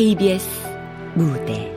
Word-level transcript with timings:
KBS 0.00 0.48
무대. 1.14 1.70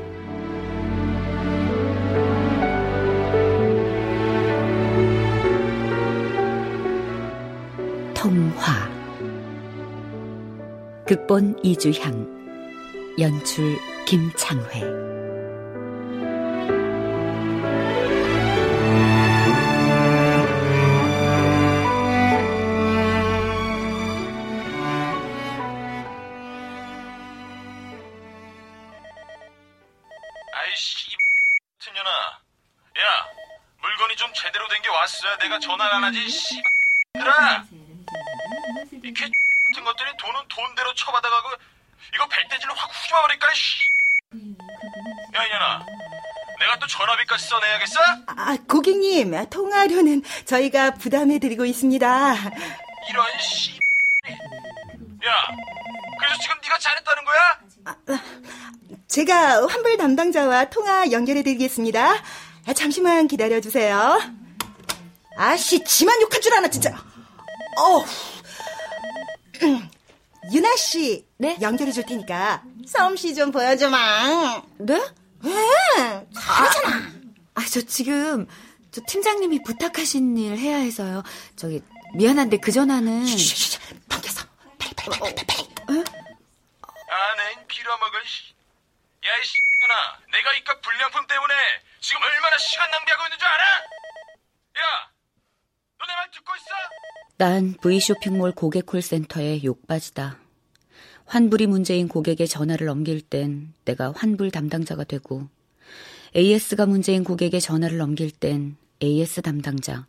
통화. 8.14 8.90
극본 11.06 11.60
이주향. 11.64 12.26
연출 13.20 13.76
김창회 14.06 15.13
고객님 49.14 49.46
통화료는 49.50 50.24
저희가 50.46 50.96
부담해드리고 50.96 51.66
있습니다 51.66 52.34
이런 53.10 53.26
씨 53.40 53.74
야, 55.26 55.32
그래서 56.20 56.40
지금 56.42 56.56
네가 56.64 56.78
잘했다는 56.80 57.24
거야? 57.26 57.38
아, 57.86 57.96
제가 59.08 59.68
환불 59.68 59.98
담당자와 59.98 60.66
통화 60.70 61.12
연결해드리겠습니다. 61.12 62.16
잠시만 62.76 63.28
기다려주세요. 63.28 64.20
아씨, 65.38 65.84
지만 65.86 66.22
욕한 66.22 66.42
줄 66.42 66.54
아나, 66.54 66.68
진짜. 66.70 66.92
어 67.80 68.04
유나 70.52 70.76
씨, 70.76 71.26
네? 71.38 71.58
연결해 71.62 71.92
줄 71.94 72.06
테니까 72.06 72.64
솜씨 72.86 73.34
좀 73.36 73.52
보여줘마. 73.52 74.62
네? 74.80 75.02
왜? 75.44 75.54
잘하잖아. 76.36 76.96
아, 76.98 77.12
아, 77.56 77.66
저 77.72 77.82
지금 77.82 78.48
저 78.94 79.02
팀장님이 79.08 79.64
부탁하신 79.64 80.38
일 80.38 80.56
해야 80.56 80.78
해서요. 80.78 81.24
저기 81.56 81.82
미안한데 82.14 82.58
그 82.58 82.72
전화는. 82.72 83.26
쉬쉬쉬, 83.26 83.80
넘겼어. 84.08 84.46
빨리 84.78 84.94
빨리 84.94 85.20
빨리 85.20 85.36
빨리. 85.36 85.46
빨리. 85.48 86.00
어? 86.00 86.04
아, 86.82 87.36
내 87.36 87.66
빌어먹을. 87.68 88.20
야, 89.26 89.30
이 89.36 89.44
씨년아, 89.44 90.20
내가 90.32 90.54
이깟 90.54 90.80
불량품 90.84 91.26
때문에 91.26 91.54
지금 92.02 92.22
얼마나 92.22 92.58
시간 92.60 92.92
낭비하고 92.92 93.24
있는 93.24 93.38
줄 93.40 93.48
알아? 93.48 93.64
야, 93.64 95.12
너내말 96.00 96.32
듣고 96.32 96.54
있어? 96.56 96.66
난 97.38 97.76
V쇼핑몰 97.82 98.52
고객 98.52 98.86
콜센터에 98.86 99.64
욕받이다. 99.64 100.38
환불이 101.26 101.66
문제인 101.66 102.08
고객의 102.08 102.48
전화를 102.48 102.86
넘길 102.86 103.22
땐 103.22 103.74
내가 103.86 104.14
환불 104.16 104.52
담당자가 104.52 105.04
되고 105.06 105.48
AS가 106.36 106.86
문제인 106.86 107.24
고객의 107.24 107.62
전화를 107.62 107.98
넘길 107.98 108.30
땐 108.30 108.78
AS 109.04 109.42
담당자, 109.42 110.08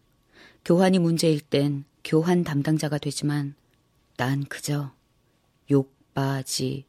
교환이 0.64 1.00
문제일 1.00 1.40
땐 1.40 1.84
교환 2.04 2.44
담당자가 2.44 2.98
되지만 2.98 3.56
난 4.16 4.44
그저 4.44 4.92
욕바지일 5.68 6.84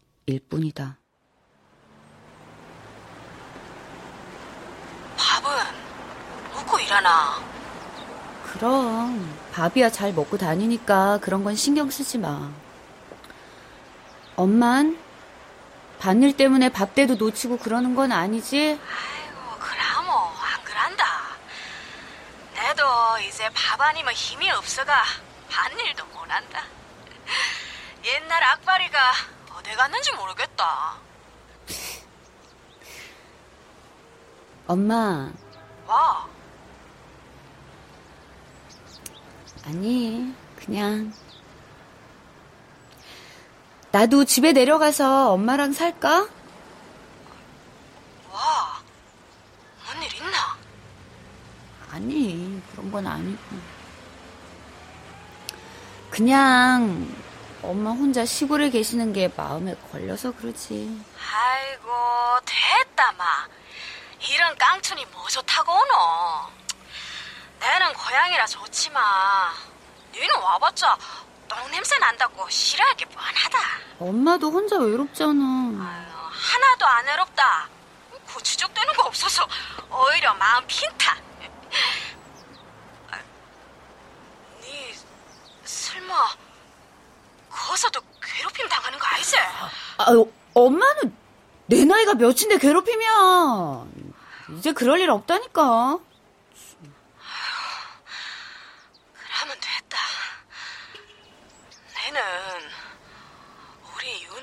뿐이다. 0.48 1.00
밥은 5.18 5.50
먹고 6.54 6.80
일하나? 6.80 7.44
그럼 8.54 9.28
밥이야 9.52 9.90
잘 9.90 10.14
먹고 10.14 10.38
다니니까 10.38 11.18
그런 11.24 11.44
건 11.44 11.56
신경 11.56 11.90
쓰지 11.90 12.20
마. 12.20 12.54
엄만 14.36 15.00
반일 15.98 16.38
때문에 16.38 16.70
밥때도 16.70 17.16
놓치고 17.16 17.58
그러는 17.58 17.96
건 17.96 18.12
아니지? 18.12 18.60
아이고 18.60 19.60
그라모 19.60 20.12
안 20.12 20.64
그란다. 20.64 21.26
내도 22.75 23.18
이제 23.25 23.50
밥 23.53 23.80
아니면 23.80 24.13
힘이 24.13 24.50
없어가 24.52 25.03
반 25.50 25.72
일도 25.80 26.06
못한다. 26.08 26.63
옛날 28.03 28.44
악바리가 28.44 29.00
어디 29.58 29.72
갔는지 29.75 30.12
모르겠다. 30.13 30.96
엄마. 34.68 35.31
와. 35.88 36.28
아니, 39.66 40.34
그냥. 40.58 41.14
나도 43.91 44.25
집에 44.25 44.52
내려가서 44.52 45.31
엄마랑 45.31 45.72
살까? 45.72 46.28
와, 48.31 48.81
뭔 49.85 50.03
일 50.03 50.14
있나? 50.16 50.58
아니, 51.96 52.62
그런 52.72 52.92
건 52.92 53.08
아니고. 53.08 53.40
그냥 56.10 57.08
엄마 57.62 57.92
혼자 57.92 58.26
시골에 58.26 58.70
계시는 58.70 59.14
게 59.14 59.30
마음에 59.36 59.76
걸려서 59.90 60.32
그러지. 60.34 61.02
아이고, 61.18 61.90
됐다, 62.44 63.14
마. 63.14 63.48
이런 64.30 64.58
깡촌이 64.58 65.06
뭐 65.06 65.26
좋다고 65.30 65.72
오노? 65.72 66.50
내는 67.62 67.94
고향이라 67.94 68.46
좋지만 68.46 69.02
니는 70.14 70.36
와봤자 70.36 70.98
똥 71.48 71.72
냄새 71.72 71.98
난다고 72.00 72.48
싫어할 72.50 72.96
게 72.98 73.06
뻔하다. 73.06 73.60
엄마도 74.00 74.52
혼자 74.52 74.78
외롭잖아. 74.78 75.34
아유, 75.34 76.30
하나도 76.32 76.86
안 76.86 77.06
외롭다. 77.06 77.70
고추적 78.34 78.74
되는 78.74 78.94
거 78.96 79.04
없어서 79.04 79.48
오히려 79.90 80.34
마음 80.34 80.66
핀타. 80.68 81.25
아, 83.12 83.19
니 84.62 84.94
설마 85.63 86.36
거기서도 87.50 88.02
괴롭힘 88.22 88.68
당하는 88.69 89.00
거 89.00 89.06
아니지? 89.08 89.38
아, 89.97 90.06
엄마는 90.53 91.16
내 91.68 91.84
나이가 91.85 92.14
몇인데 92.14 92.58
괴롭히면 92.59 94.14
이제 94.58 94.72
그럴 94.74 95.00
일 95.00 95.09
없다니까. 95.09 96.00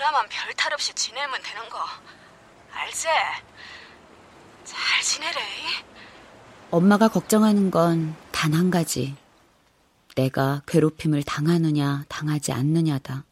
누나만 0.03 0.29
별 0.29 0.53
탈 0.55 0.73
없이 0.73 0.93
지내면 0.95 1.41
되는 1.43 1.69
거 1.69 1.79
알지? 2.73 3.07
잘 4.65 5.01
지내래. 5.03 5.41
엄마가 6.73 7.09
걱정하는 7.09 7.71
건 7.71 8.15
단 8.33 8.55
한 8.55 8.71
가지. 8.71 9.15
내가 10.17 10.63
괴롭힘을 10.67 11.23
당하느냐, 11.23 12.05
당하지 12.09 12.53
않느냐다. 12.53 13.25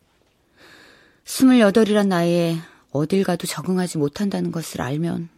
스물여덟이란 1.25 2.09
나이에 2.09 2.59
어딜 2.93 3.25
가도 3.25 3.47
적응하지 3.47 3.99
못한다는 3.99 4.51
것을 4.53 4.81
알면 4.83 5.29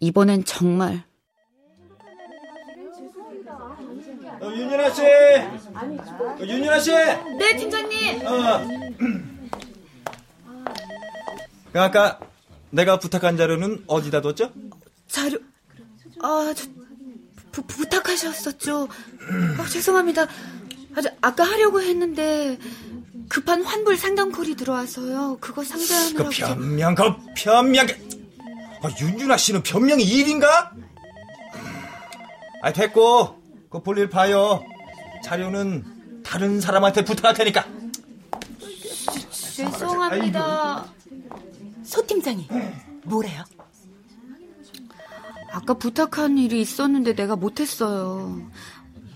이번엔 0.00 0.44
정말 0.44 1.04
어, 4.42 4.46
윤윤아 4.46 4.90
씨, 4.90 5.02
어, 5.02 6.38
윤윤아 6.40 6.80
씨. 6.80 6.90
네 6.92 7.56
팀장님. 7.56 8.26
어. 8.26 8.60
그 11.72 11.80
아까 11.80 12.18
내가 12.70 12.98
부탁한 12.98 13.36
자료는 13.36 13.84
어디다 13.86 14.22
뒀죠? 14.22 14.52
자료, 15.08 15.38
아, 16.22 16.52
저, 16.54 16.66
부, 17.52 17.62
부탁하셨었죠. 17.62 18.88
아, 19.58 19.66
죄송합니다. 19.66 20.22
아, 20.94 21.00
저, 21.02 21.10
아까 21.20 21.44
하려고 21.44 21.80
했는데 21.80 22.58
급한 23.28 23.62
환불 23.62 23.96
상담 23.96 24.32
콜이 24.32 24.54
들어와서요. 24.56 25.38
그거 25.40 25.62
상대하느라고. 25.64 26.30
그 26.30 26.36
변명, 26.36 26.94
그 26.94 27.02
변명. 27.36 27.86
아, 28.82 28.88
윤준아 29.00 29.36
씨는 29.36 29.62
변명이 29.62 30.02
일인가? 30.02 30.72
아, 32.62 32.72
됐고, 32.72 33.40
그 33.70 33.82
볼일 33.82 34.08
봐요. 34.10 34.62
자료는 35.24 36.22
다른 36.24 36.60
사람한테 36.60 37.04
부탁할 37.04 37.34
테니까. 37.34 37.66
죄송합니다. 39.30 40.86
소 41.84 42.06
팀장이 42.06 42.48
뭐래요? 43.04 43.44
아까 45.52 45.74
부탁한 45.74 46.38
일이 46.38 46.60
있었는데 46.60 47.14
내가 47.14 47.36
못했어요. 47.36 48.40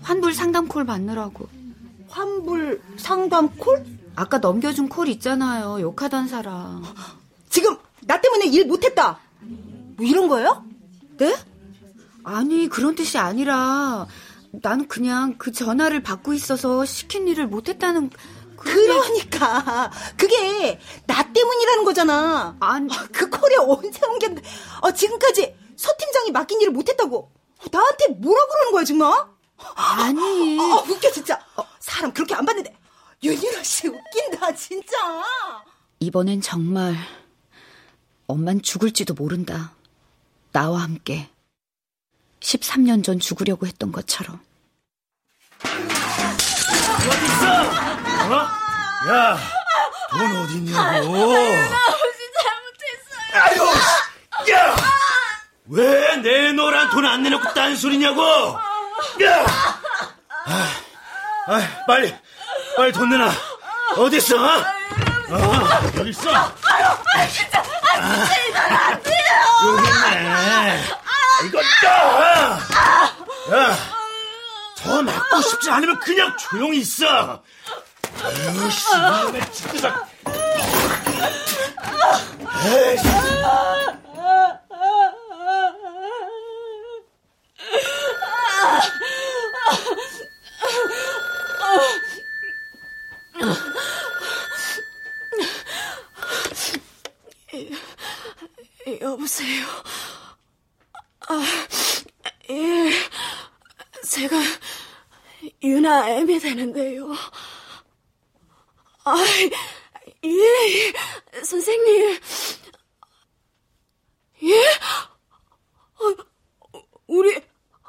환불 0.01 0.33
상담 0.33 0.67
콜 0.67 0.85
받느라고. 0.85 1.47
환불 2.09 2.81
상담 2.97 3.49
콜? 3.57 3.85
아까 4.15 4.37
넘겨준 4.37 4.89
콜 4.89 5.09
있잖아요. 5.09 5.79
욕하던 5.81 6.27
사람. 6.27 6.83
지금 7.49 7.77
나 8.01 8.19
때문에 8.21 8.47
일 8.47 8.67
못했다. 8.67 9.19
뭐 9.41 10.05
이런 10.05 10.27
거예요? 10.27 10.63
네? 11.17 11.35
아니, 12.23 12.67
그런 12.67 12.95
뜻이 12.95 13.17
아니라 13.17 14.07
나는 14.51 14.87
그냥 14.87 15.35
그 15.37 15.51
전화를 15.51 16.03
받고 16.03 16.33
있어서 16.33 16.85
시킨 16.85 17.27
일을 17.27 17.47
못했다는 17.47 18.09
그러니까 18.57 19.91
그게 20.17 20.79
나 21.05 21.31
때문이라는 21.31 21.85
거잖아. 21.85 22.55
아니, 22.59 22.89
그 23.11 23.29
콜이 23.29 23.55
언제 23.67 24.05
옮겼는데 24.05 24.41
어, 24.81 24.91
지금까지 24.91 25.55
서 25.77 25.91
팀장이 25.97 26.31
맡긴 26.31 26.61
일을 26.61 26.71
못했다고 26.73 27.31
나한테 27.71 28.07
뭐라 28.09 28.45
그러는 28.47 28.71
거야 28.71 28.83
정말? 28.83 29.25
아니. 29.75 30.59
어, 30.59 30.83
웃겨 30.87 31.11
진짜. 31.11 31.39
사람 31.79 32.13
그렇게 32.13 32.35
안 32.35 32.45
봤는데 32.45 32.75
윤유라 33.23 33.63
씨 33.63 33.87
웃긴다 33.87 34.53
진짜. 34.55 34.95
이번엔 35.99 36.41
정말 36.41 36.95
엄만 38.27 38.61
죽을지도 38.61 39.13
모른다. 39.13 39.73
나와 40.51 40.81
함께 40.81 41.29
13년 42.39 43.03
전 43.03 43.19
죽으려고 43.19 43.65
했던 43.67 43.91
것처럼. 43.91 44.39
어디 45.63 47.25
있어? 47.25 47.45
어? 48.27 48.35
야, 49.07 49.37
돈 50.09 50.35
어디 50.37 50.53
있냐고? 50.55 50.79
아버지 51.15 52.19
잘못했어요. 52.43 53.43
아유, 53.43 54.51
야, 54.51 54.75
왜 55.67 56.15
내놓으란 56.17 56.89
돈 56.91 57.05
안 57.05 57.23
내놓고 57.23 57.53
딴소리냐고? 57.53 58.21
야, 59.23 59.45
아, 60.45 60.69
아, 61.47 61.61
빨리, 61.87 62.13
빨리 62.77 62.91
돈 62.91 63.09
내놔. 63.09 63.31
어디 63.97 64.17
있어? 64.17 64.35
어? 64.37 64.63
어, 65.29 65.91
여기 65.97 66.09
있어. 66.11 66.29
아유, 66.31 67.27
진짜, 67.31 67.59
아, 67.59 68.25
진짜 68.25 68.35
이건 68.47 68.61
안 68.61 69.01
돼요. 69.03 69.15
여기 69.65 69.87
있네. 69.87 70.83
이거 71.45 71.59
야, 71.87 72.59
야, 73.53 73.77
더 74.77 75.01
맞고 75.01 75.41
싶지 75.41 75.69
않으면 75.71 75.99
그냥 75.99 76.35
조용히 76.37 76.77
있어. 76.79 77.41
아유, 78.23 78.69
씨, 78.71 78.95
이놈의 78.95 79.51
진짜. 79.51 80.05
에이씨. 82.65 83.07
여보세요. 99.01 99.65
아, 101.27 101.43
예. 102.49 102.91
제가 104.07 104.35
유나 105.63 106.09
애미 106.11 106.39
되는데요. 106.39 107.11
아, 109.03 109.15
예, 110.23 111.41
선생님. 111.43 112.19
예? 114.43 114.53
어, 115.95 116.15
우리, 117.07 117.41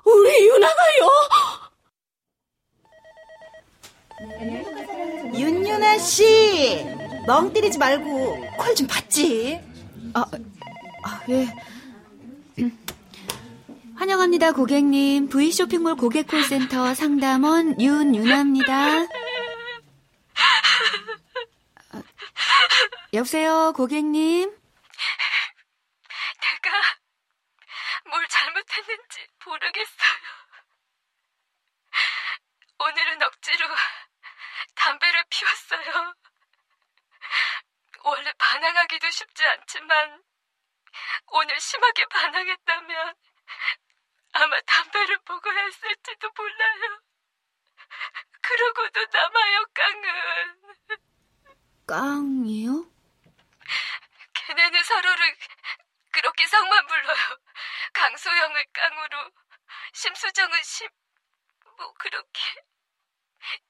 우리 0.04 0.46
유나가요? 0.48 1.10
윤유나 5.34 5.98
씨, 5.98 6.84
멍 7.26 7.52
때리지 7.52 7.76
말고 7.78 8.40
콜 8.56 8.74
좀 8.74 8.86
받지. 8.86 9.60
아, 10.14 10.24
아 11.06 11.22
예. 11.28 11.46
환영합니다, 13.96 14.50
고객님. 14.50 15.28
V쇼핑몰 15.28 15.94
고객 15.94 16.26
콜센터 16.26 16.94
상담원 16.94 17.80
윤유나입니다. 17.80 18.74
아, 21.92 22.02
여보세요, 23.14 23.72
고객님. 23.76 24.50
내가 26.42 26.70
뭘 28.10 28.26
잘못했는지 28.28 29.26
모르겠어요. 29.44 30.18
오늘은 32.80 33.22
억지로 33.22 33.64
담배를 34.74 35.24
피웠어요. 35.30 36.14
원래 38.02 38.32
반항하기도 38.38 39.08
쉽지 39.08 39.44
않지만 39.44 40.20
오늘 41.28 41.58
심하게 41.60 42.04
반항했다면 42.06 43.14
아마 44.32 44.60
담배를 44.62 45.18
먹어야 45.26 45.64
했을지도 45.64 46.30
몰라요. 46.36 47.00
그러고도 48.42 49.06
남아요, 49.12 49.64
깡은. 49.74 50.56
깡이요? 51.86 52.90
걔네는 54.34 54.84
서로를 54.84 55.36
그렇게 56.12 56.46
성만 56.46 56.86
불러요. 56.86 57.38
강소영을 57.92 58.64
깡으로, 58.72 59.30
심수정은 59.94 60.62
심, 60.62 60.88
뭐 61.76 61.92
그렇게. 61.94 62.40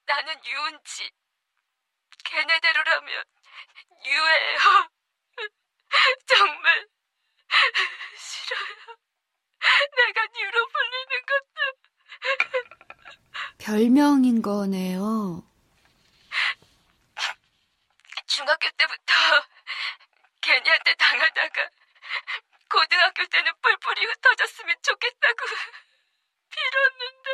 나는 0.05 0.45
유은지. 0.45 1.11
걔네대로라면 2.23 3.23
유예요. 4.05 4.89
정말 6.27 6.87
싫어요. 8.17 8.97
내가 10.07 10.21
유로 10.39 10.67
불리는 10.67 11.25
것도. 11.25 11.57
별명인 13.57 14.41
거네요. 14.41 15.43
중학교 18.25 18.69
때부터 18.71 19.13
걔네한테 20.41 20.93
당하다가 20.95 21.69
고등학교 22.69 23.25
때는 23.25 23.51
뿔뿔이 23.61 24.05
흩어졌으면 24.05 24.75
좋겠다고 24.81 25.45
빌었는데 26.49 27.29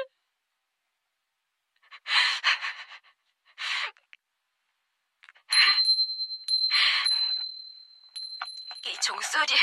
이 8.85 8.97
종소리 8.99 9.53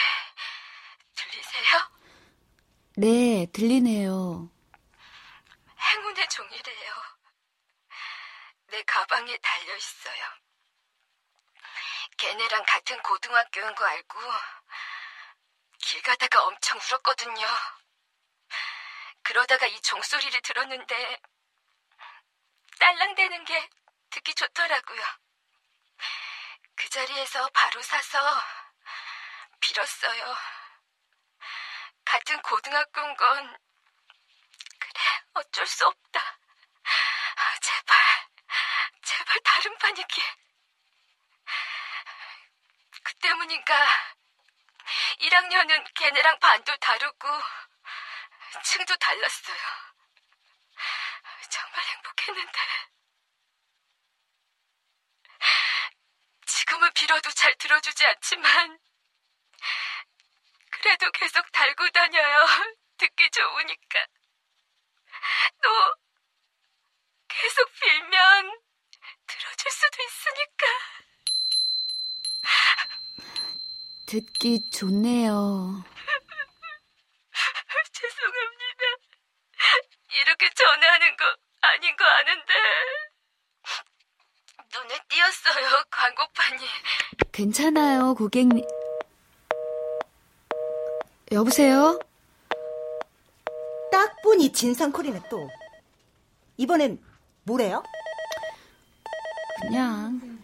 들리세요? 1.17 2.00
네, 2.97 3.47
들리네요. 3.53 4.51
행운의 5.79 6.29
종이래요. 6.29 6.95
내 8.67 8.83
가방에 8.83 9.37
달려 9.39 9.77
있어요. 9.77 10.25
걔네랑 12.17 12.65
같은 12.67 13.01
고등학교인 13.03 13.75
거 13.75 13.85
알고 13.85 14.19
길 15.79 16.03
가다가 16.03 16.45
엄청 16.45 16.79
울었거든요. 16.79 17.47
그러다가 19.23 19.67
이 19.67 19.81
종소리를 19.81 20.41
들었는데 20.43 21.21
딸랑대는 22.79 23.45
게 23.45 23.71
듣기 24.11 24.35
좋더라고요. 24.35 25.03
그 26.75 26.89
자리에서 26.89 27.49
바로 27.55 27.81
사서 27.83 28.19
빌었어요. 29.61 30.60
같은 32.11 32.43
고등학교인 32.43 33.15
건 33.15 33.57
그래 34.81 35.01
어쩔 35.35 35.65
수 35.65 35.87
없다. 35.87 36.21
아, 36.21 37.59
제발 37.61 37.97
제발 39.01 39.39
다른 39.45 39.79
반이길. 39.79 40.25
그 43.05 43.15
때문인가 43.15 43.87
1학년은 45.21 45.95
걔네랑 45.95 46.41
반도 46.41 46.77
다르고 46.79 47.29
층도 48.65 48.97
달랐어요. 48.97 49.57
정말 51.49 51.85
행복했는데 51.85 52.61
지금은 56.45 56.93
빌어도 56.93 57.31
잘 57.31 57.55
들어주지 57.55 58.05
않지만 58.05 58.81
그래도 60.83 61.11
계속 61.13 61.45
달고 61.53 61.91
다녀요. 61.91 62.47
듣기 62.97 63.31
좋으니까. 63.31 64.07
또 65.63 65.69
계속 67.29 67.71
빌면 67.81 68.61
들어줄 69.27 69.71
수도 69.71 70.03
있으니까. 70.03 70.67
듣기 74.07 74.71
좋네요. 74.71 75.85
죄송합니다. 77.93 78.85
이렇게 80.15 80.51
전화하는 80.55 81.17
거 81.17 81.37
아닌 81.61 81.95
거 81.97 82.05
아는데. 82.05 82.55
눈에 84.73 84.99
띄었어요, 85.09 85.85
광고판이. 85.91 86.67
괜찮아요, 87.33 88.15
고객님. 88.15 88.65
여보세요? 91.33 91.99
딱 93.93 94.21
보니 94.23 94.53
진상콜이네 94.53 95.23
또. 95.31 95.49
이번엔 96.57 96.99
뭐래요? 97.45 97.83
그냥 99.63 100.41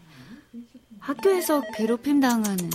학교에서 1.01 1.61
괴롭힘 1.75 2.21
당하는 2.21 2.71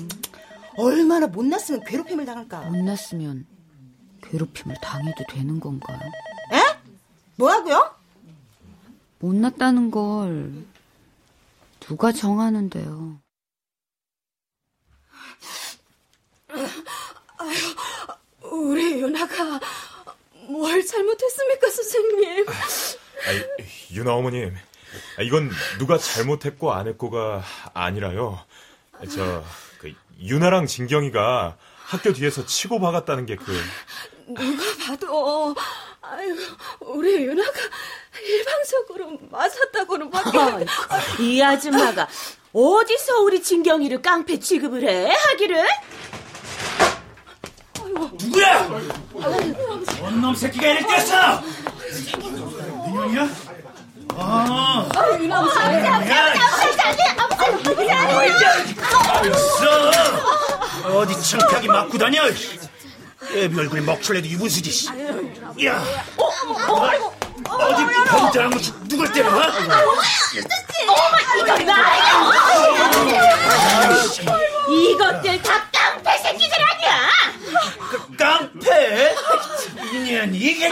얼마나 0.77 1.27
못났으면 1.27 1.84
괴롭힘을 1.86 2.25
당할까? 2.25 2.62
못났으면 2.70 3.46
괴롭힘을 4.24 4.75
당해도 4.82 5.24
되는 5.30 5.60
건가요? 5.60 6.00
에? 6.53 6.80
뭐라고요? 7.38 7.96
못났다는 9.20 9.91
걸 9.91 10.65
누가 11.80 12.12
정하는데요? 12.12 13.20
우리 18.51 19.00
유나가 19.00 19.60
뭘 20.48 20.86
잘못했습니까, 20.86 21.70
선생님? 21.70 22.46
아이, 23.27 23.43
유나 23.91 24.13
어머님, 24.13 24.53
아, 25.17 25.22
이건 25.22 25.50
누가 25.79 25.98
잘못했고 25.98 26.74
안 26.74 26.88
했고가 26.88 27.43
아니라요. 27.74 28.43
저, 29.10 29.43
그, 29.79 29.93
유나랑 30.22 30.67
진경이가 30.67 31.58
학교 31.86 32.13
뒤에서 32.13 32.46
치고 32.46 32.79
박았다는 32.79 33.25
게 33.25 33.36
그, 33.38 33.58
누가 34.27 34.63
봐도 34.86 35.55
아유 36.01 36.36
우리 36.79 37.25
유나가 37.25 37.60
일방적으로 38.24 39.17
맞았다고는 39.29 40.10
밖에 40.10 40.65
이 41.20 41.41
아줌마가 41.41 42.08
어디서 42.53 43.22
우리 43.22 43.41
진경이를 43.41 44.01
깡패 44.01 44.39
취급을 44.39 44.88
해? 44.88 45.10
하기를? 45.10 45.65
누구야? 47.93 48.67
원놈 50.01 50.36
새끼가 50.36 50.67
이를 50.67 50.83
뗐어! 50.83 51.41
민영이야? 52.86 53.27
아, 54.17 54.89
있어! 59.25 59.91
어디 60.98 61.21
창피하게 61.21 61.67
맞고 61.67 61.98
다녀! 61.98 62.24
애비 63.33 63.60
얼굴에 63.60 63.81
먹칠래도 63.81 64.27
유분수지. 64.27 64.71
씨. 64.71 64.88
야, 65.65 65.83
어디 67.48 67.86
병자랑 68.10 68.50
무슨 68.50 68.74
누굴 68.88 69.12
때려? 69.12 69.29
어? 69.29 69.41
이것들 74.69 75.41
다 75.41 75.70
깡패 76.03 76.17
새끼들 76.17 76.58
아니야? 76.62 77.10
그 77.89 78.15
깡패? 78.17 79.15
인연 79.93 80.34
이게 80.34 80.70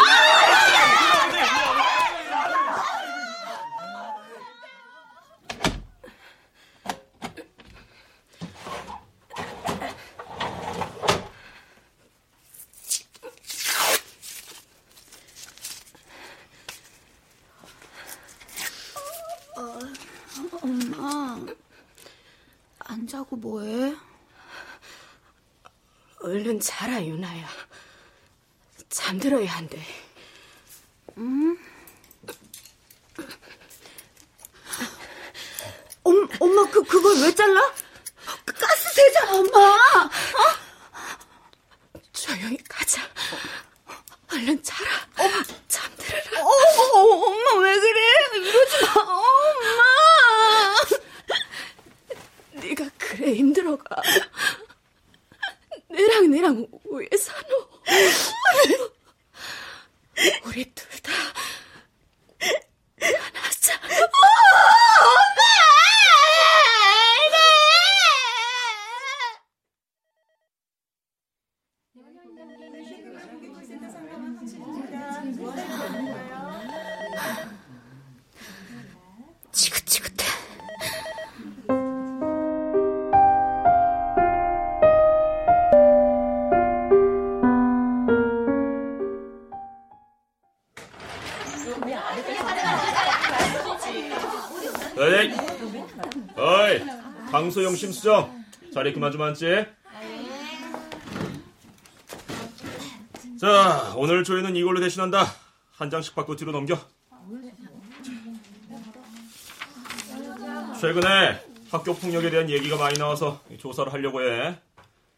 안 22.78 23.06
자고 23.08 23.36
뭐해? 23.36 23.96
얼른 26.22 26.60
자라 26.60 27.04
유나야. 27.04 27.48
잠들어야 28.90 29.50
한대. 29.52 29.82
엄, 36.04 36.28
엄마 36.40 36.70
그 36.72 36.84
그걸 36.84 37.22
왜 37.22 37.34
잘라? 37.34 37.74
가스 38.46 38.94
세잖아 38.94 39.32
엄마. 39.38 40.10
조용히 42.12 42.58
가자. 42.68 43.02
얼른 44.32 44.62
자라. 44.64 44.90
잠들 45.16 45.69
좀 99.30 99.46
앉지. 99.48 99.66
자, 103.40 103.94
오늘 103.96 104.24
조회는 104.24 104.56
이걸로 104.56 104.80
대신한다. 104.80 105.26
한 105.72 105.90
장씩 105.90 106.16
받고 106.16 106.36
뒤로 106.36 106.52
넘겨. 106.52 106.78
최근에 110.80 111.46
학교 111.72 111.94
폭력에 111.94 112.30
대한 112.30 112.50
얘기가 112.50 112.78
많이 112.78 112.98
나와서 112.98 113.42
조사를 113.58 113.92
하려고 113.92 114.22
해. 114.22 114.60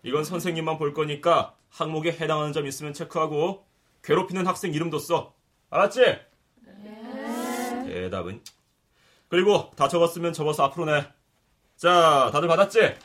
이건 0.04 0.24
선생님만 0.24 0.78
볼 0.78 0.94
거니까 0.94 1.56
항목에 1.70 2.12
해당하는 2.12 2.54
점 2.54 2.66
있으면 2.68 2.94
체크하고 2.94 3.66
괴롭히는 4.04 4.48
학생 4.48 4.74
이름도 4.74 5.00
써. 5.00 5.34
알았지? 5.70 6.20
대답은 7.86 8.42
그리고 9.30 9.72
다 9.76 9.88
적었으면 9.88 10.34
적어서 10.34 10.64
앞으로 10.64 10.86
내. 10.86 11.08
자, 11.78 12.30
다들 12.32 12.48
받았지? 12.48 12.96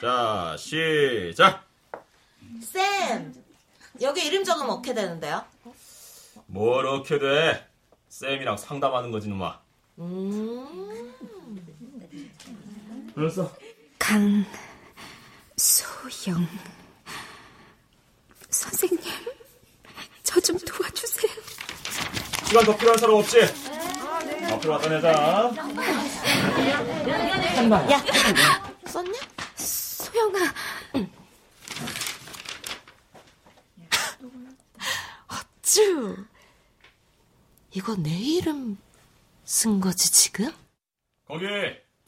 자, 0.00 0.54
시작. 0.58 1.64
쌤, 2.62 3.34
여기 4.00 4.24
이름 4.26 4.44
적으면 4.44 4.70
어떻게 4.70 4.94
되는데요? 4.94 5.44
뭐 6.46 6.80
이렇게 6.80 7.18
돼? 7.18 7.66
쌤이랑 8.08 8.56
상담하는 8.56 9.10
거지, 9.10 9.28
놈아. 9.28 9.58
음, 9.98 11.14
그랬어? 13.14 13.52
강소영. 13.98 14.36
선생님, 18.50 19.00
저 20.22 20.40
좀 20.40 20.56
도와주세요. 20.58 21.32
시간 22.46 22.64
더 22.64 22.76
필요한 22.76 22.98
사람 22.98 23.16
없지? 23.16 23.40
앞으로 24.52 24.72
왔다 24.74 24.88
내자. 24.88 25.52
썼냐? 27.56 28.67
소영아, 30.18 30.52
쭈. 35.62 36.16
이거 37.70 37.94
내 37.96 38.10
이름 38.10 38.76
쓴 39.44 39.80
거지, 39.80 40.10
지금? 40.10 40.52
거기, 41.28 41.46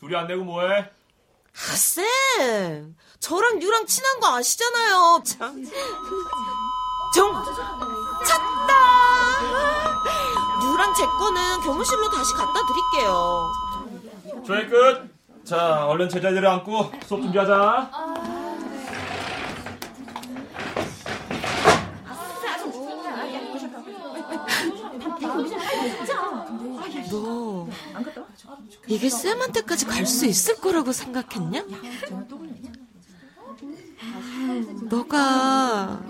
둘이 0.01 0.17
안 0.17 0.27
내고 0.27 0.43
뭐해? 0.45 0.81
아, 0.81 1.77
쌤. 1.77 2.97
저랑 3.21 3.63
유랑 3.63 3.87
친한 3.87 4.19
거 4.19 4.35
아시잖아요. 4.35 5.23
참. 5.25 5.65
정, 7.15 7.45
찾다! 8.25 8.75
유랑 10.65 10.95
제 10.95 11.07
거는 11.07 11.61
교무실로 11.61 12.11
다시 12.11 12.33
갖다 12.35 12.61
드릴게요. 12.67 13.53
조회 14.47 14.67
끝. 14.67 15.20
자, 15.51 15.85
얼른 15.89 16.09
제자리를 16.09 16.47
앉고 16.47 16.93
수업 17.07 17.23
준비하자. 17.23 17.91
너, 27.11 27.69
이게 28.87 29.09
쌤한테까지 29.11 29.87
갈 29.87 30.07
수 30.07 30.27
있을 30.27 30.57
거라고 30.57 30.93
생각했냐? 30.93 31.65
너가 34.89 36.01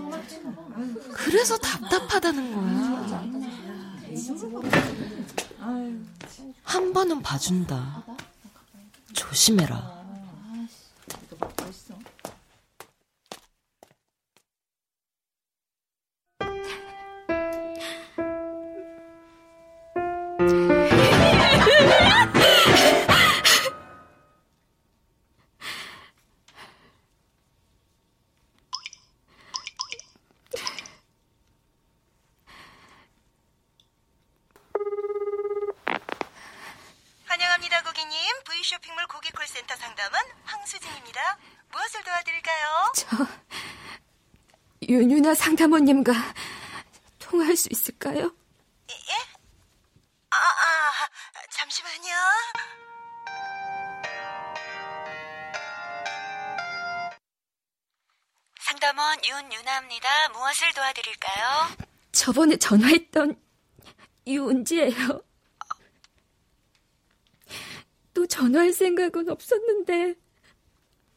그래서 1.12 1.56
답답하다는 1.58 2.54
거야. 2.54 3.30
한 6.62 6.92
번은 6.92 7.22
봐준다. 7.22 8.04
조심해라. 9.14 9.99
윤유나 45.00 45.32
상담원님과 45.34 46.12
통화할 47.18 47.56
수 47.56 47.68
있을까요? 47.70 48.34
예? 48.90 49.14
아, 50.30 50.36
아, 50.36 51.08
잠시만요. 51.50 52.12
상담원 58.60 59.24
윤유나입니다. 59.24 60.28
무엇을 60.28 60.70
도와드릴까요? 60.74 61.76
저번에 62.12 62.56
전화했던 62.56 63.40
유은지예요. 64.26 65.22
또 68.12 68.26
전화할 68.26 68.74
생각은 68.74 69.30
없었는데 69.30 70.14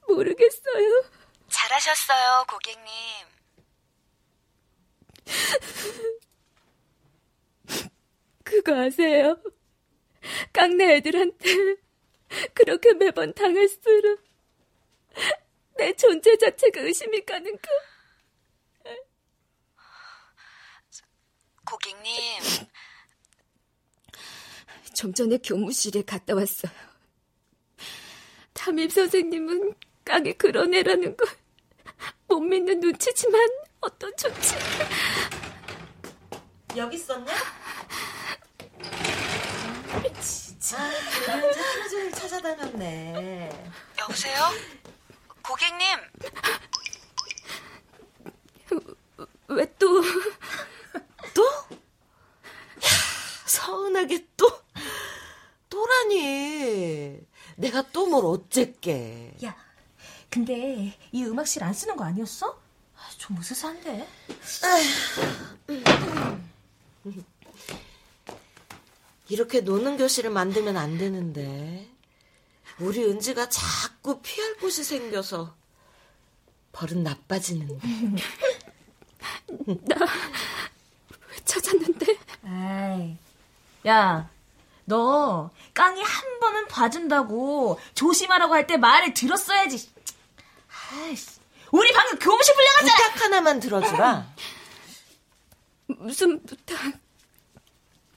모르겠어요. 0.08 1.04
잘하셨어요, 1.50 2.46
고객님. 2.48 3.33
그거 8.44 8.76
아세요? 8.76 9.38
깡내 10.52 10.96
애들한테 10.96 11.76
그렇게 12.54 12.94
매번 12.94 13.34
당할수록 13.34 14.22
내 15.78 15.94
존재 15.94 16.38
자체가 16.38 16.82
의심이 16.82 17.22
가는 17.26 17.58
그 17.58 17.70
고객님, 21.66 22.42
좀 24.94 25.14
전에 25.14 25.38
교무실에 25.38 26.04
갔다 26.04 26.36
왔어요. 26.36 26.72
담임 28.54 28.88
선생님은 28.90 29.74
깡이 30.06 30.34
그런 30.34 30.74
애라는 30.74 31.18
걸 31.18 31.44
못 32.28 32.40
믿는 32.40 32.80
눈치지만 32.80 33.40
어떤 33.82 34.12
조치 34.18 34.56
여기 36.76 36.96
있었냐? 36.96 37.32
진짜 40.22 40.78
그런지 41.26 41.60
하루 41.60 41.90
종일 41.90 42.12
찾아다녔네. 42.12 43.72
여보세요? 44.00 44.50
고객님, 45.44 45.86
왜 49.50 49.66
또 49.78 50.02
또? 51.34 51.44
야, 51.46 52.90
서운하게 53.46 54.26
또 54.38 54.50
또라니. 55.70 57.20
내가 57.58 57.82
또 57.92 58.08
뭘 58.08 58.26
어쨌게. 58.26 59.36
야, 59.44 59.56
근데 60.30 60.98
이 61.12 61.24
음악실 61.24 61.64
안 61.64 61.74
쓰는 61.74 61.96
거 61.98 62.04
아니었어? 62.06 62.60
아, 62.96 63.10
좀 63.18 63.38
으스스한데. 63.38 64.08
이렇게 69.34 69.62
노는 69.62 69.98
교실을 69.98 70.30
만들면 70.30 70.78
안 70.78 71.00
되는데. 71.00 71.90
우리 72.80 73.04
은지가 73.04 73.50
자꾸 73.50 74.22
피할 74.22 74.56
곳이 74.58 74.84
생겨서 74.84 75.56
버릇 76.72 77.00
나빠지는데. 77.00 77.80
왜 79.68 79.76
찾았는데? 81.46 82.18
아이, 82.46 83.18
야, 83.88 84.30
너 84.86 85.50
깡이 85.74 86.00
한 86.02 86.40
번은 86.40 86.68
봐준다고 86.68 87.80
조심하라고 87.96 88.54
할 88.54 88.68
때 88.68 88.78
말을 88.78 89.16
들었어야지. 89.16 89.90
아이씨, 90.92 91.40
우리 91.72 91.92
방금 91.92 92.20
교무실 92.20 92.54
불려갔잖아. 92.54 92.96
부탁 92.96 93.22
하나만 93.24 93.60
들어주라. 93.60 94.28
무슨 95.88 96.44
부탁? 96.46 96.78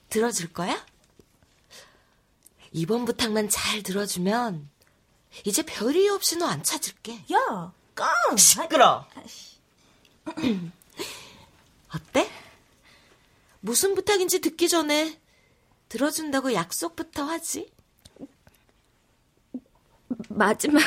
들어줄 0.09 0.53
거야? 0.53 0.85
이번 2.77 3.05
부탁만 3.05 3.49
잘 3.49 3.81
들어주면 3.81 4.69
이제 5.45 5.63
별 5.63 5.95
이유 5.95 6.13
없이 6.13 6.37
너 6.37 6.45
안 6.47 6.61
찾을게. 6.61 7.25
야, 7.33 7.73
깡. 7.95 8.37
시끄러. 8.37 9.07
어때? 11.89 12.29
무슨 13.61 13.95
부탁인지 13.95 14.41
듣기 14.41 14.69
전에 14.69 15.19
들어준다고 15.89 16.53
약속부터 16.53 17.23
하지. 17.23 17.71
마지막인 20.29 20.85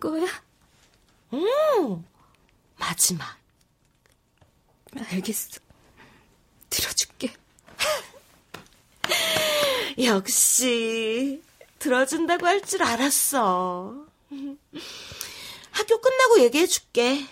거야? 0.00 0.26
음, 1.34 2.04
마지막. 2.76 3.36
알겠어. 4.96 5.60
들어줄게. 6.70 7.34
역시 10.02 11.42
들어준다고 11.78 12.46
할 12.46 12.60
줄 12.62 12.82
알았어. 12.82 13.94
학교 15.70 16.00
끝나고 16.00 16.40
얘기해 16.40 16.66
줄게. 16.66 17.26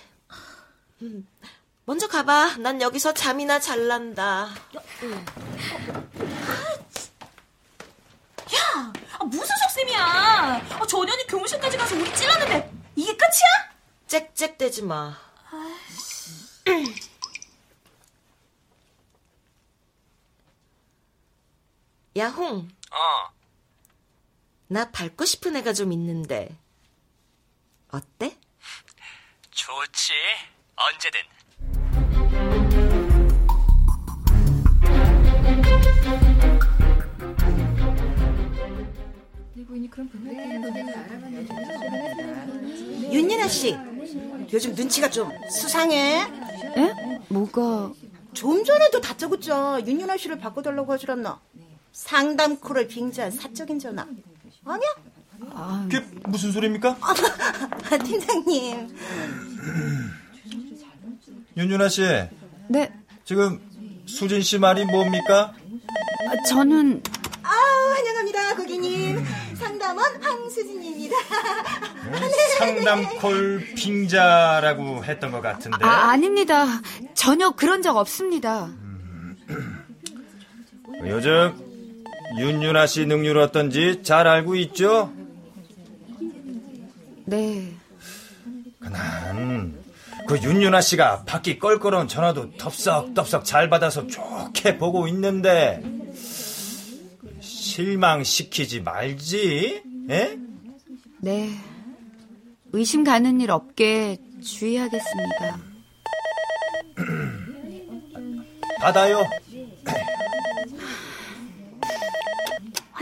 먼저 1.85 2.07
가봐. 2.07 2.57
난 2.59 2.81
여기서 2.81 3.15
잠이나 3.15 3.59
잘란다. 3.59 4.55
야, 8.55 8.93
아, 9.19 9.25
무슨 9.25 9.57
속셈이야? 9.57 9.99
아, 10.01 10.87
전현이 10.87 11.27
교무실까지 11.27 11.77
가서 11.77 11.97
우리 11.97 12.15
찔렀는데 12.15 12.73
이게 12.97 13.17
끝이야? 13.17 13.73
짹짹대지 14.07 14.83
마. 14.83 15.17
야홍, 22.17 22.69
어, 22.91 23.33
나 24.69 24.91
밟고 24.91 25.25
싶은 25.25 25.57
애가 25.57 25.73
좀 25.73 25.93
있는데 25.93 26.57
어때? 27.89 28.37
좋지. 29.51 30.13
언제든. 30.77 31.21
윤예나 43.11 43.49
씨, 43.49 43.77
요즘 44.53 44.75
눈치가 44.75 45.09
좀 45.09 45.31
수상해. 45.51 46.23
에? 46.77 47.21
뭐가? 47.29 47.93
좀 48.33 48.65
전에도 48.65 49.01
다짜고짜 49.01 49.81
윤윤아 49.87 50.17
씨를 50.17 50.39
바꿔달라고 50.39 50.93
하질 50.93 51.11
않나? 51.11 51.41
상담 51.93 52.57
콜을 52.57 52.89
빙자한 52.89 53.31
사적인 53.31 53.79
전화. 53.79 54.07
아니야? 54.65 54.89
그게 55.91 56.01
무슨 56.27 56.53
소리입니까? 56.53 56.97
아, 57.01 57.99
팀장님. 57.99 58.89
윤윤아 61.57 61.89
씨, 61.89 62.03
네, 62.69 62.93
지금 63.25 63.61
수진 64.07 64.41
씨 64.41 64.59
말이 64.59 64.85
뭡니까? 64.87 65.53
아, 66.29 66.49
저는 66.49 67.03
아, 67.43 67.49
환영합니다, 67.51 68.57
고객님. 68.57 69.25
상담원 69.57 70.23
황수진입니다. 70.23 71.17
상담 72.59 73.19
콜 73.19 73.65
빙자라고 73.77 75.05
했던 75.05 75.31
것 75.31 75.41
같은데. 75.43 75.85
아, 75.85 76.11
아닙니다. 76.11 76.65
전혀 77.15 77.51
그런 77.51 77.83
적 77.83 77.97
없습니다. 77.97 78.71
요즘 81.05 81.72
윤윤아 82.39 82.87
씨 82.87 83.07
능률 83.07 83.39
어떤지 83.39 84.03
잘 84.03 84.27
알고 84.27 84.57
있죠? 84.57 85.13
네. 87.25 87.73
난 88.81 89.37
음, 89.39 89.85
그 90.27 90.39
윤윤아 90.41 90.81
씨가 90.81 91.25
바퀴 91.25 91.59
껄끄러운 91.59 92.09
전화도 92.09 92.57
덥석덥석 92.59 93.45
잘 93.45 93.69
받아서 93.69 94.07
좋게 94.07 94.79
보고 94.79 95.07
있는데 95.09 95.83
실망시키지 97.41 98.81
말지, 98.81 99.83
에? 100.11 100.39
네. 101.21 101.51
의심 102.73 103.05
가는 103.05 103.41
일 103.41 103.51
없게 103.51 104.19
주의하겠습니다. 104.43 105.59
받아요. 108.81 109.23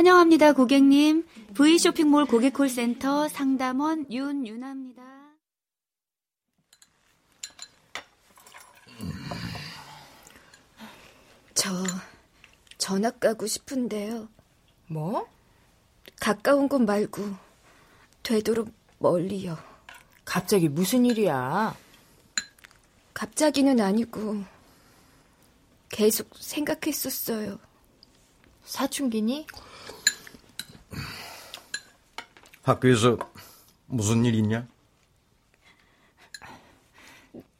환영합니다, 0.00 0.54
고객님. 0.54 1.26
V쇼핑몰 1.52 2.24
고객 2.24 2.54
콜센터 2.54 3.28
상담원 3.28 4.10
윤윤아입니다. 4.10 5.02
저 11.52 11.70
전학 12.78 13.20
가고 13.20 13.46
싶은데요. 13.46 14.28
뭐? 14.86 15.28
가까운 16.18 16.66
곳 16.70 16.80
말고 16.80 17.22
되도록 18.22 18.72
멀리요. 19.00 19.58
갑자기 20.24 20.70
무슨 20.70 21.04
일이야? 21.04 21.76
갑자기는 23.12 23.78
아니고 23.78 24.44
계속 25.90 26.30
생각했었어요. 26.38 27.58
사춘기니? 28.64 29.46
학교에서 32.62 33.16
무슨 33.86 34.24
일 34.24 34.34
있냐? 34.36 34.66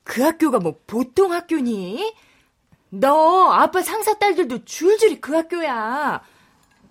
그 0.05 0.23
학교가 0.23 0.59
뭐 0.59 0.79
보통 0.87 1.33
학교니? 1.33 2.15
너 2.91 3.51
아빠 3.53 3.83
상사 3.83 4.19
딸들도 4.19 4.65
줄줄이 4.65 5.21
그 5.21 5.35
학교야. 5.35 6.23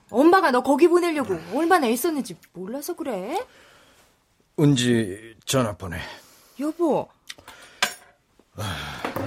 엄마가 0.09 0.51
너 0.51 0.63
거기 0.63 0.87
보내려고 0.87 1.39
얼마나 1.53 1.87
애썼는지 1.87 2.37
몰라서 2.53 2.95
그래? 2.95 3.45
은지 4.59 5.35
전화 5.45 5.75
보내. 5.75 5.99
여보. 6.59 7.07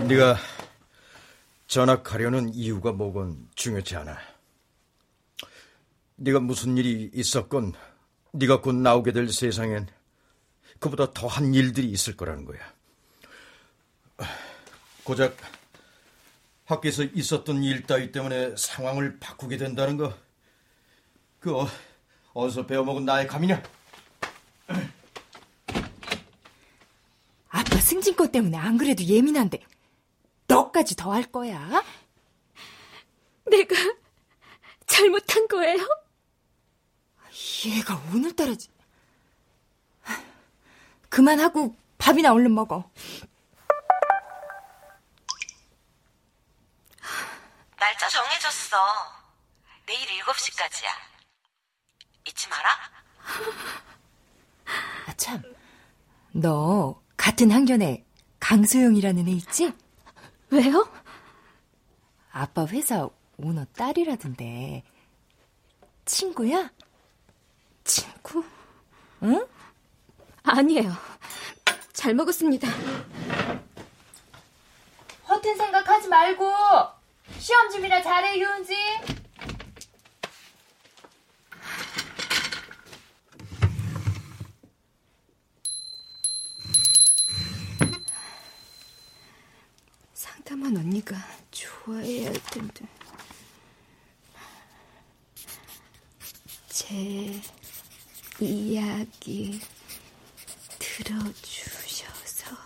네가 0.09 0.37
전학하려는 1.67 2.53
이유가 2.55 2.93
뭐건 2.93 3.49
중요치 3.55 3.97
않아. 3.97 4.19
네가 6.23 6.39
무슨 6.39 6.77
일이 6.79 7.11
있었건 7.13 7.73
네가 8.33 8.61
곧 8.61 8.77
나오게 8.77 9.11
될 9.13 9.29
세상엔 9.29 9.89
그보다 10.79 11.13
더한 11.13 11.53
일들이 11.53 11.91
있을 11.91 12.17
거라는 12.17 12.45
거야. 12.45 12.61
고작 15.03 15.37
학교에서 16.67 17.03
있었던 17.03 17.65
일 17.65 17.83
따위 17.83 18.13
때문에 18.13 18.55
상황을 18.57 19.19
바꾸게 19.19 19.57
된다는 19.57 19.97
거, 19.97 20.17
그 21.41 21.57
어, 21.59 21.67
어디서 22.35 22.67
배워먹은 22.67 23.05
나의 23.05 23.27
감이냐? 23.27 23.61
아빠 27.49 27.77
승진 27.81 28.15
것 28.15 28.31
때문에 28.31 28.57
안 28.57 28.79
그래도 28.79 29.03
예민한데 29.03 29.61
너까지 30.47 30.95
더 30.95 31.13
할 31.13 31.25
거야? 31.25 31.83
내가 33.51 33.75
잘못한 34.87 35.49
거예요? 35.49 35.79
얘가 37.65 37.95
오늘따라 38.13 38.55
그만하고 41.09 41.77
밥이나 41.99 42.33
얼른 42.33 42.55
먹어. 42.55 42.91
날짜 47.79 48.09
정해졌어. 48.09 48.77
내일 49.87 50.07
7시까지야. 50.23 50.89
잊지 52.27 52.49
마라. 52.49 52.71
아, 55.07 55.13
참. 55.17 55.43
너 56.33 57.01
같은 57.17 57.51
학년에 57.51 58.05
강소영이라는 58.41 59.29
애 59.29 59.33
있지? 59.33 59.73
왜요? 60.51 60.91
아빠 62.31 62.65
회사 62.67 63.09
오너 63.37 63.67
딸이라던데. 63.77 64.83
친구야? 66.07 66.71
친구? 67.85 68.45
응? 69.23 69.47
아니에요. 70.45 70.93
잘 71.93 72.15
먹었습니다. 72.15 72.69
허튼 75.29 75.57
생각하지 75.57 76.09
말고 76.09 76.53
시험 77.39 77.71
준비나 77.71 78.03
잘해, 78.03 78.39
유은지. 78.39 78.77
상담한 90.13 90.77
언니가 90.77 91.17
좋아해야 91.51 92.29
할 92.29 92.35
텐데. 92.51 92.87
제 96.69 97.41
이야기 98.45 99.61
들어주셔서 100.79 102.57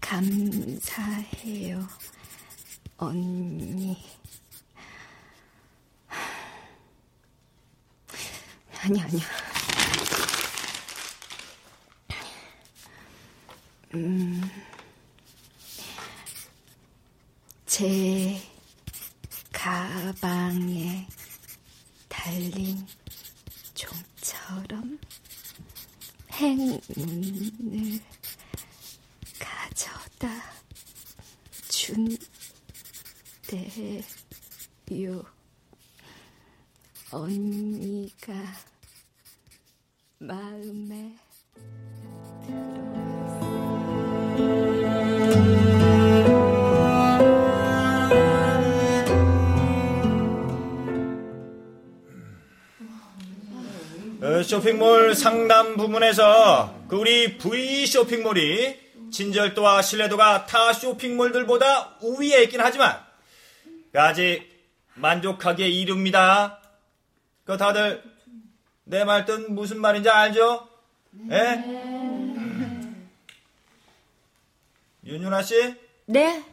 감사해요, 0.00 1.86
언니. 2.96 3.96
아니, 8.84 9.00
아니야. 9.00 9.22
음, 13.94 14.40
제 17.66 18.42
가방에 19.52 21.06
달린 22.08 22.86
종처럼 23.74 24.98
행운을 26.52 28.00
가져다 29.38 30.28
준대 31.68 32.18
부문에서 55.82 56.84
그 56.88 56.94
우리 56.96 57.36
V 57.38 57.86
쇼핑몰이 57.88 58.78
친절도와 59.10 59.82
신뢰도가 59.82 60.46
타 60.46 60.72
쇼핑몰들보다 60.72 61.96
우위에 62.00 62.44
있긴 62.44 62.60
하지만 62.60 63.04
아직 63.92 64.48
만족하기에 64.94 65.66
이릅니다. 65.68 66.60
그 67.44 67.56
다들 67.56 68.00
내 68.84 69.02
말 69.04 69.24
뜻 69.24 69.50
무슨 69.50 69.80
말인지 69.80 70.08
알죠? 70.08 70.68
예? 71.32 71.64
윤윤아 75.04 75.42
씨? 75.42 75.74
네. 76.06 76.44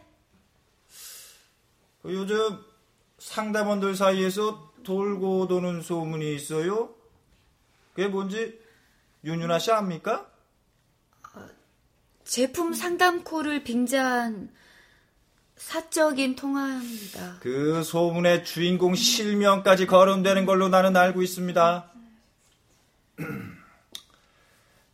그 2.02 2.14
요즘 2.14 2.58
상담원들 3.20 3.96
사이에서 3.96 4.72
돌고 4.84 5.48
도는 5.48 5.84
소문이 5.84 6.34
있어요? 6.34 6.90
그게 7.94 8.08
뭔지 8.08 8.60
윤윤아 9.24 9.60
씨 9.60 9.72
압니까? 9.72 10.28
제품 12.24 12.74
상담콜을 12.74 13.64
빙자한 13.64 14.52
사적인 15.58 16.36
통화입니다. 16.36 17.38
그 17.42 17.84
소문의 17.84 18.46
주인공 18.46 18.96
실명까지 18.96 19.88
거론되는 19.88 20.46
걸로 20.46 20.70
나는 20.70 20.96
알고 20.96 21.22
있습니다. 21.22 21.92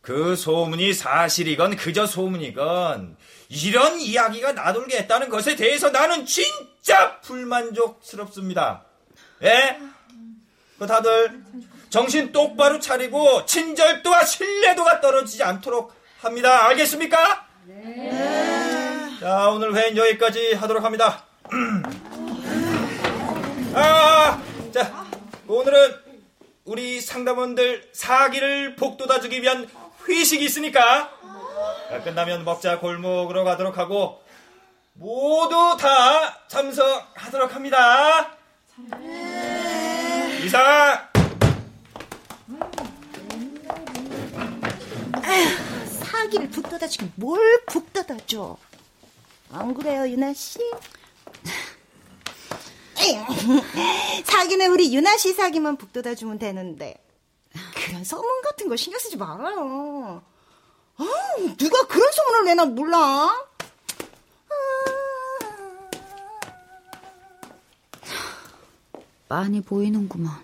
그 0.00 0.34
소문이 0.34 0.92
사실이건 0.92 1.76
그저 1.76 2.06
소문이건 2.06 3.16
이런 3.48 4.00
이야기가 4.00 4.52
나돌게 4.52 4.98
했다는 4.98 5.28
것에 5.28 5.56
대해서 5.56 5.90
나는 5.90 6.24
진짜 6.26 7.20
불만족스럽습니다. 7.20 8.84
예? 9.42 9.78
그 10.78 10.86
다들 10.86 11.44
정신 11.90 12.32
똑바로 12.32 12.80
차리고 12.80 13.44
친절도와 13.46 14.24
신뢰도가 14.24 15.00
떨어지지 15.00 15.42
않도록 15.42 15.94
합니다. 16.20 16.66
알겠습니까? 16.66 17.46
네. 17.64 19.10
자, 19.20 19.48
오늘 19.48 19.74
회의는 19.74 19.96
여기까지 19.96 20.54
하도록 20.54 20.84
합니다. 20.84 21.24
아, 23.74 24.42
자, 24.72 25.06
오늘은 25.46 25.94
우리 26.64 27.00
상담원들 27.00 27.90
사기를 27.92 28.74
복돋아 28.76 29.20
주기 29.20 29.40
위한 29.40 29.68
회식이 30.08 30.44
있으니까 30.44 31.10
끝나면 32.04 32.44
먹자 32.44 32.80
골목으로 32.80 33.44
가도록 33.44 33.78
하고 33.78 34.22
모두 34.94 35.76
다 35.78 36.40
참석하도록 36.48 37.54
합니다. 37.54 38.32
이상. 40.44 41.05
사기를 46.04 46.50
북돋아주긴 46.50 47.12
뭘 47.16 47.64
북돋아 47.66 48.16
줘? 48.26 48.56
안 49.50 49.74
그래요, 49.74 50.08
유나 50.08 50.32
씨? 50.34 50.58
사기는 54.24 54.70
우리 54.72 54.94
유나 54.94 55.16
씨 55.16 55.32
사기만 55.32 55.76
북돋아 55.76 56.14
주면 56.14 56.38
되는데 56.38 56.96
그런 57.74 58.04
소문 58.04 58.42
같은 58.42 58.68
거 58.68 58.76
신경 58.76 58.98
쓰지 58.98 59.16
말아요. 59.16 60.22
아, 60.98 61.04
누가 61.56 61.86
그런 61.86 62.10
소문을 62.12 62.44
내나 62.46 62.64
몰라? 62.64 63.46
많이 69.28 69.60
보이는구만. 69.60 70.40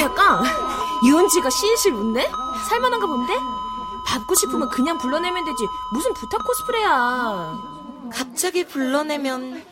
야, 0.00 0.14
깡! 0.14 0.44
유은지가 1.06 1.50
시인실 1.50 1.92
묻네? 1.92 2.28
살만한가 2.68 3.06
본데? 3.06 3.34
밟고 4.06 4.34
싶으면 4.34 4.68
그냥 4.70 4.98
불러내면 4.98 5.44
되지. 5.44 5.64
무슨 5.92 6.12
부탁 6.14 6.44
코스프레야. 6.46 7.78
갑자기 8.12 8.64
불러내면 8.66 9.64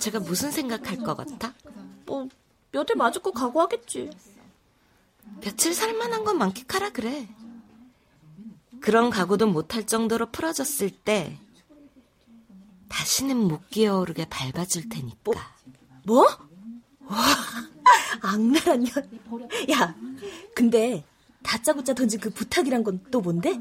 제가 0.00 0.20
무슨 0.20 0.50
생각할 0.50 0.98
것 0.98 1.16
같아? 1.16 1.52
뭐, 2.06 2.28
몇 2.72 2.84
대 2.86 2.94
맞을 2.94 3.22
거 3.22 3.30
각오하겠지. 3.30 4.10
며칠 5.40 5.74
살만한 5.74 6.24
건 6.24 6.38
만끽하라 6.38 6.90
그래. 6.90 7.28
그런 8.80 9.10
각오도 9.10 9.46
못할 9.46 9.86
정도로 9.86 10.26
풀어졌을 10.30 10.90
때 10.90 11.38
다시는 12.88 13.36
못 13.36 13.68
기어오르게 13.70 14.26
밟아줄 14.28 14.88
테니까. 14.88 15.32
뭐? 16.04 16.26
와, 17.06 17.24
악랄한 18.22 18.84
년. 18.84 19.20
야, 19.70 19.94
근데 20.54 21.04
다짜고짜 21.42 21.94
던진 21.94 22.20
그 22.20 22.30
부탁이란 22.30 22.82
건 22.84 23.00
또 23.10 23.20
뭔데? 23.20 23.60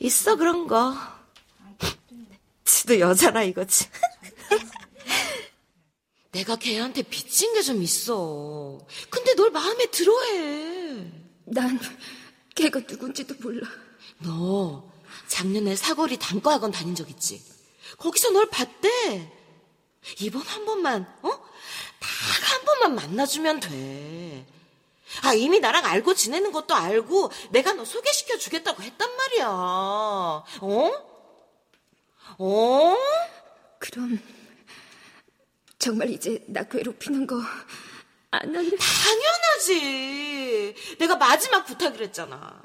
있어 0.00 0.36
그런 0.36 0.66
거. 0.66 0.94
지도 2.64 2.98
여자라 2.98 3.42
이거지. 3.42 3.86
내가 6.32 6.56
걔한테 6.56 7.02
빚진 7.02 7.52
게 7.54 7.62
좀 7.62 7.82
있어. 7.82 8.78
근데 9.10 9.34
널 9.34 9.50
마음에 9.50 9.86
들어해. 9.86 11.10
난 11.44 11.78
걔가 12.54 12.80
누군지도 12.80 13.34
몰라. 13.42 13.68
너 14.18 14.90
작년에 15.26 15.76
사거리 15.76 16.18
단과학원 16.18 16.70
다닌 16.72 16.94
적 16.94 17.10
있지? 17.10 17.42
거기서 17.98 18.30
널 18.30 18.48
봤대. 18.48 19.30
이번 20.20 20.42
한 20.42 20.64
번만, 20.64 21.06
어? 21.22 21.30
딱 22.00 22.40
한 22.50 22.64
번만 22.64 22.94
만나주면 22.94 23.60
돼. 23.60 24.46
아, 25.22 25.34
이미 25.34 25.60
나랑 25.60 25.84
알고 25.86 26.14
지내는 26.14 26.52
것도 26.52 26.74
알고 26.74 27.30
내가 27.50 27.72
너 27.72 27.84
소개시켜 27.84 28.38
주겠다고 28.38 28.82
했단 28.82 29.16
말이야. 29.16 29.46
어? 29.48 30.44
어? 32.38 32.96
그럼 33.78 34.20
정말 35.78 36.10
이제 36.10 36.44
나 36.46 36.62
괴롭히는 36.64 37.26
거안 37.26 37.42
할래? 38.30 38.70
당연하지. 38.76 40.74
내가 40.98 41.16
마지막 41.16 41.64
부탁을 41.64 42.02
했잖아. 42.02 42.62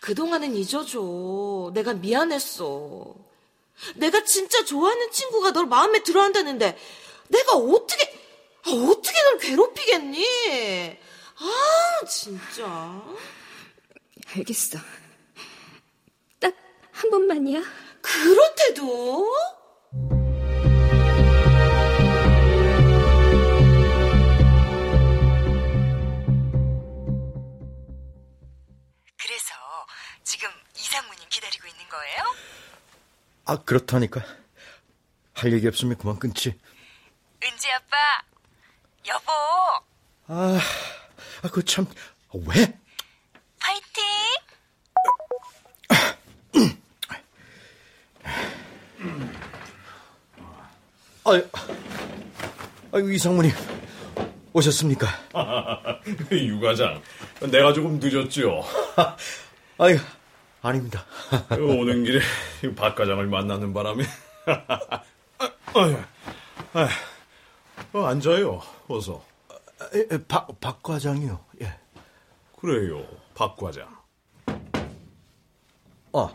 그동안은 0.00 0.54
잊어줘. 0.56 1.70
내가 1.74 1.92
미안했어. 1.94 3.14
내가 3.96 4.24
진짜 4.24 4.64
좋아하는 4.64 5.10
친구가 5.10 5.52
널 5.52 5.66
마음에 5.66 6.02
들어 6.02 6.22
한다는데 6.22 6.78
내가 7.28 7.52
어떻게 7.52 8.12
어떻게 8.66 9.22
널 9.22 9.38
괴롭히겠니? 9.38 10.98
아, 11.38 12.06
진짜. 12.06 13.02
알겠어. 14.36 14.78
딱 16.40 16.54
한 16.92 17.10
번만이야. 17.10 17.62
그렇대도? 18.00 19.32
그래서 29.18 29.54
지금 30.24 30.48
이상무님 30.76 31.28
기다리고 31.28 31.66
있는 31.68 31.88
거예요? 31.88 32.34
아, 33.44 33.56
그렇다니까. 33.62 34.22
할 35.34 35.52
얘기 35.52 35.66
없으면 35.66 35.96
그만 35.98 36.18
끊지. 36.18 36.58
은지 37.42 37.70
아빠, 37.72 37.96
여보, 39.08 39.32
아, 40.28 40.58
아, 41.42 41.48
그 41.50 41.64
참, 41.64 41.86
왜? 42.32 42.78
파이팅! 43.58 44.02
아유, 51.24 51.48
아유, 52.92 53.12
이상무님, 53.12 53.52
오셨습니까? 54.52 55.06
유 56.32 56.60
과장, 56.60 57.02
내가 57.40 57.72
조금 57.72 57.98
늦었죠. 58.00 58.64
아유, 59.78 59.98
아닙니다. 60.62 61.04
오는 61.50 62.04
길에 62.04 62.20
박 62.76 62.94
과장을 62.94 63.26
만나는 63.26 63.72
바람에. 63.72 64.04
아유, 65.74 65.96
아유, 66.74 66.88
어, 67.94 68.06
앉아요, 68.06 68.62
어서. 68.88 69.22
에, 69.94 70.14
에, 70.14 70.24
박, 70.26 70.48
박 70.60 70.82
과장이요, 70.82 71.44
예. 71.60 71.78
그래요, 72.58 73.06
박 73.34 73.54
과장. 73.54 73.94
아, 76.14 76.32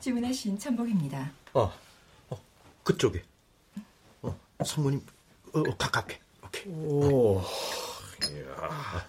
주문하신 0.00 0.58
천복입니다. 0.58 1.30
어, 1.52 1.70
어 2.30 2.40
그쪽에. 2.82 3.22
어, 4.22 4.38
상무님, 4.64 5.04
어, 5.52 5.58
어, 5.58 5.76
가깝게. 5.76 6.18
오케이. 6.42 6.72
오, 6.72 7.42
이야. 8.30 9.06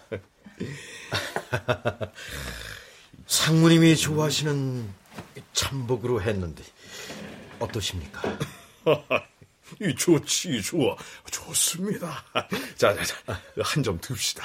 상무님이 3.25 3.95
좋아하시는 3.97 4.93
참복으로 5.53 6.21
했는데 6.21 6.63
어떠십니까? 7.59 8.21
이 9.81 9.93
좋지, 9.95 10.61
좋아. 10.61 10.95
좋습니다. 11.29 12.23
자, 12.77 12.93
자, 12.95 13.03
자, 13.03 13.41
한 13.61 13.83
점 13.83 13.99
듭시다. 13.99 14.43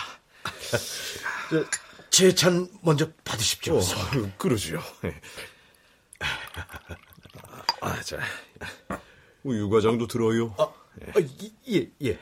제찬 2.11 2.69
먼저 2.83 3.09
받으십시오. 3.25 3.79
어, 3.79 3.83
그러지요. 4.37 4.83
아, 7.81 8.01
자, 8.03 8.19
유 9.47 9.69
과장도 9.69 10.07
들어요. 10.09 10.55
아, 10.59 10.65
아, 10.65 11.21
예, 11.69 11.89
예. 12.03 12.19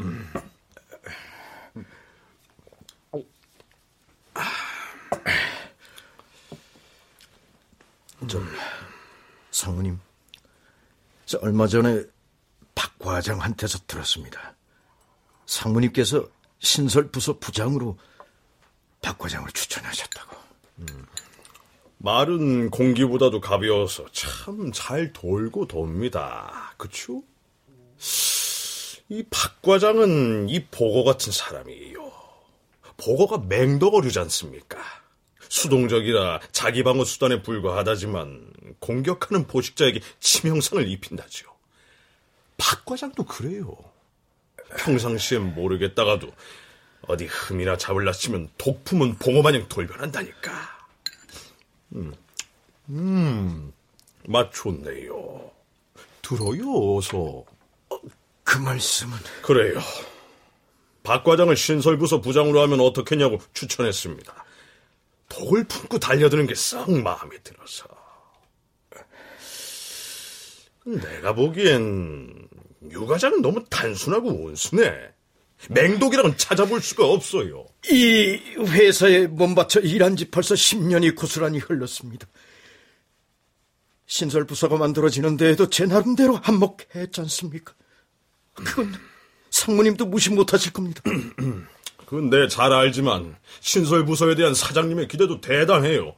음. 0.00 0.32
좀 8.28 8.46
상무님, 9.50 9.98
저 11.26 11.38
얼마 11.42 11.66
전에 11.66 12.02
박 12.74 12.98
과장한테서 12.98 13.80
들었습니다. 13.86 14.54
상무님께서 15.46 16.28
신설 16.58 17.10
부서 17.10 17.38
부장으로 17.38 17.98
박 19.02 19.18
과장을 19.18 19.50
추천하셨다고. 19.52 20.36
음. 20.80 21.06
말은 21.98 22.70
공기보다도 22.70 23.40
가벼워서 23.40 24.06
참 24.12 24.70
잘 24.72 25.12
돌고 25.12 25.66
돕니다. 25.66 26.74
그쵸? 26.76 27.22
이 29.08 29.24
박 29.28 29.60
과장은 29.62 30.48
이 30.48 30.64
보고 30.66 31.04
같은 31.04 31.32
사람이에요. 31.32 32.10
보고가 32.96 33.38
맹덕어류지 33.48 34.18
않습니까? 34.20 34.78
수동적이라 35.50 36.40
자기 36.52 36.82
방어 36.82 37.04
수단에 37.04 37.42
불과하다지만 37.42 38.52
공격하는 38.78 39.46
보식자에게 39.46 40.00
치명상을 40.20 40.88
입힌다죠. 40.88 41.50
박 42.56 42.84
과장도 42.84 43.24
그래요. 43.24 43.76
평상시엔 44.78 45.54
모르겠다가도 45.54 46.32
어디 47.08 47.26
흠이나 47.26 47.76
잡을라 47.76 48.12
치면 48.12 48.48
독품은 48.58 49.16
봉어마냥 49.16 49.68
돌변한다니까. 49.68 50.52
음, 51.96 52.14
음, 52.90 53.72
맛 54.26 54.52
좋네요. 54.52 55.50
들어요, 56.22 56.96
어서. 56.96 57.44
그 58.44 58.58
말씀은? 58.58 59.18
그래요. 59.42 59.80
박 61.02 61.24
과장을 61.24 61.56
신설부서 61.56 62.20
부장으로 62.20 62.60
하면 62.62 62.78
어떻겠냐고 62.80 63.38
추천했습니다. 63.52 64.44
독을 65.30 65.64
품고 65.64 65.98
달려드는 65.98 66.46
게 66.46 66.54
썩 66.54 66.90
마음에 66.90 67.38
들어서. 67.42 67.86
내가 70.84 71.34
보기엔 71.34 72.48
유 72.90 73.06
과장은 73.06 73.40
너무 73.42 73.64
단순하고 73.70 74.28
온순해. 74.44 75.10
맹독이랑은 75.68 76.36
찾아볼 76.38 76.80
수가 76.80 77.06
없어요. 77.06 77.66
이 77.90 78.40
회사에 78.58 79.26
몸바쳐 79.26 79.80
일한 79.80 80.16
지 80.16 80.30
벌써 80.30 80.54
10년이 80.54 81.14
고스란히 81.14 81.58
흘렀습니다. 81.58 82.26
신설 84.06 84.46
부서가 84.46 84.76
만들어지는 84.76 85.36
데에도 85.36 85.68
제 85.68 85.84
나름대로 85.86 86.36
한몫했지 86.36 87.20
않습니까? 87.20 87.74
그건 88.54 88.94
상무님도 89.50 90.06
무시 90.06 90.30
못하실 90.30 90.72
겁니다. 90.72 91.02
그건 92.10 92.28
내잘 92.28 92.72
알지만 92.72 93.36
신설 93.60 94.04
부서에 94.04 94.34
대한 94.34 94.52
사장님의 94.52 95.06
기대도 95.06 95.40
대단해요. 95.40 96.16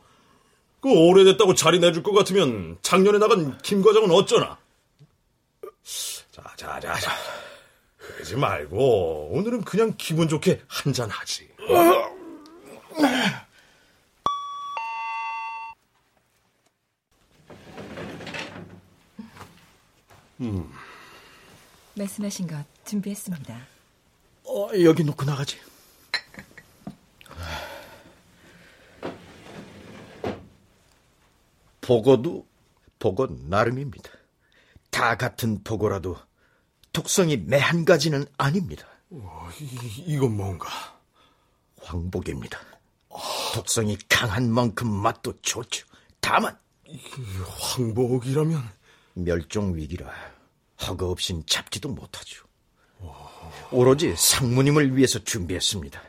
그 0.81 0.89
오래됐다고 0.89 1.55
자리 1.55 1.81
내줄 1.81 2.03
것 2.03 2.13
같으면 2.13 2.79
작년에 2.81 3.19
나간 3.19 3.59
김 3.59 3.83
과장은 3.83 4.11
어쩌나? 4.11 4.57
자, 6.31 6.43
자, 6.57 6.81
자, 6.81 6.95
자. 6.99 7.13
그러지 7.99 8.37
말고 8.37 9.33
오늘은 9.33 9.65
그냥 9.65 9.93
기분 9.99 10.29
좋게 10.29 10.63
한잔 10.67 11.11
하지. 11.11 11.47
음. 20.41 20.73
말씀하신 21.97 22.47
것 22.47 22.65
준비했습니다. 22.87 23.67
어, 24.45 24.69
여기 24.83 25.05
놓고 25.05 25.27
나가지. 25.27 25.59
보고도 31.83 32.47
보고 32.99 33.27
나름입니다. 33.27 34.11
다 34.91 35.17
같은 35.17 35.63
보고라도 35.63 36.17
독성이 36.93 37.37
매 37.37 37.59
한 37.59 37.85
가지는 37.85 38.25
아닙니다. 38.39 38.87
어, 39.11 39.49
이, 39.61 40.05
이건 40.07 40.37
뭔가? 40.37 40.69
황복입니다. 41.83 42.59
독성이 43.55 43.99
강한 44.09 44.51
만큼 44.51 44.89
맛도 44.91 45.35
좋죠. 45.43 45.87
다만 46.21 46.57
황복이라면 47.59 48.63
멸종 49.15 49.75
위기라 49.77 50.07
허가 50.87 51.07
없인 51.07 51.45
잡지도 51.47 51.89
못하죠. 51.91 52.45
오 53.71 53.85
로지 53.85 54.15
상무님을 54.17 54.97
위해서 54.97 55.19
준비했습니다. 55.19 56.01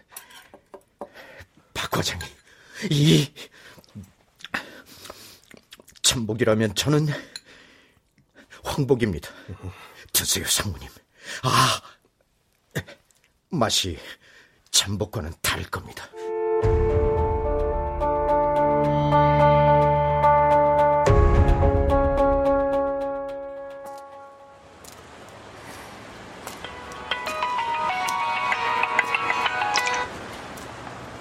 박 1.73 1.89
과장님, 1.91 2.27
이 2.91 3.27
참복이라면 6.13 6.75
저는 6.75 7.07
황복입니다. 8.63 9.31
드세요, 10.13 10.45
상무님. 10.45 10.87
아, 11.41 11.81
맛이 13.49 13.97
참복과는 14.69 15.33
다를 15.41 15.65
겁니다. 15.65 16.07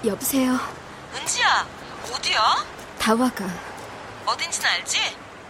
여보세요. 0.05 0.59
은지야, 1.15 1.67
어디야? 2.13 2.65
다와가. 2.99 3.72
어딘지는 4.25 4.69
알지? 4.69 4.99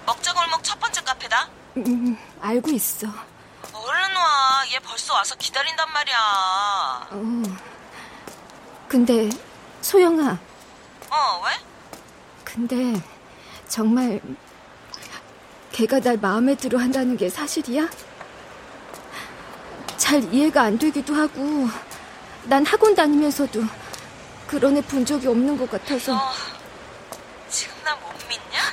먹자골목 0.05 0.63
첫 0.63 0.79
번째 0.79 1.01
카페다. 1.01 1.49
음, 1.77 2.17
알고 2.41 2.71
있어. 2.71 3.07
얼른 3.07 4.15
와. 4.15 4.63
얘 4.73 4.79
벌써 4.79 5.13
와서 5.13 5.36
기다린단 5.36 5.91
말이야. 5.91 6.17
어. 7.12 7.43
근데 8.88 9.29
소영아. 9.81 10.38
어, 11.09 11.41
왜? 11.45 11.51
근데 12.43 13.01
정말 13.67 14.19
걔가 15.71 15.99
날 15.99 16.17
마음에 16.17 16.55
들어 16.55 16.79
한다는 16.79 17.17
게 17.17 17.29
사실이야? 17.29 17.88
잘 19.97 20.21
이해가 20.33 20.62
안 20.63 20.77
되기도 20.77 21.15
하고 21.15 21.67
난 22.43 22.65
학원 22.65 22.93
다니면서도 22.93 23.63
그런 24.47 24.77
애 24.77 24.81
본 24.81 25.05
적이 25.05 25.27
없는 25.29 25.57
것 25.57 25.69
같아서 25.71 26.13
어? 26.15 26.31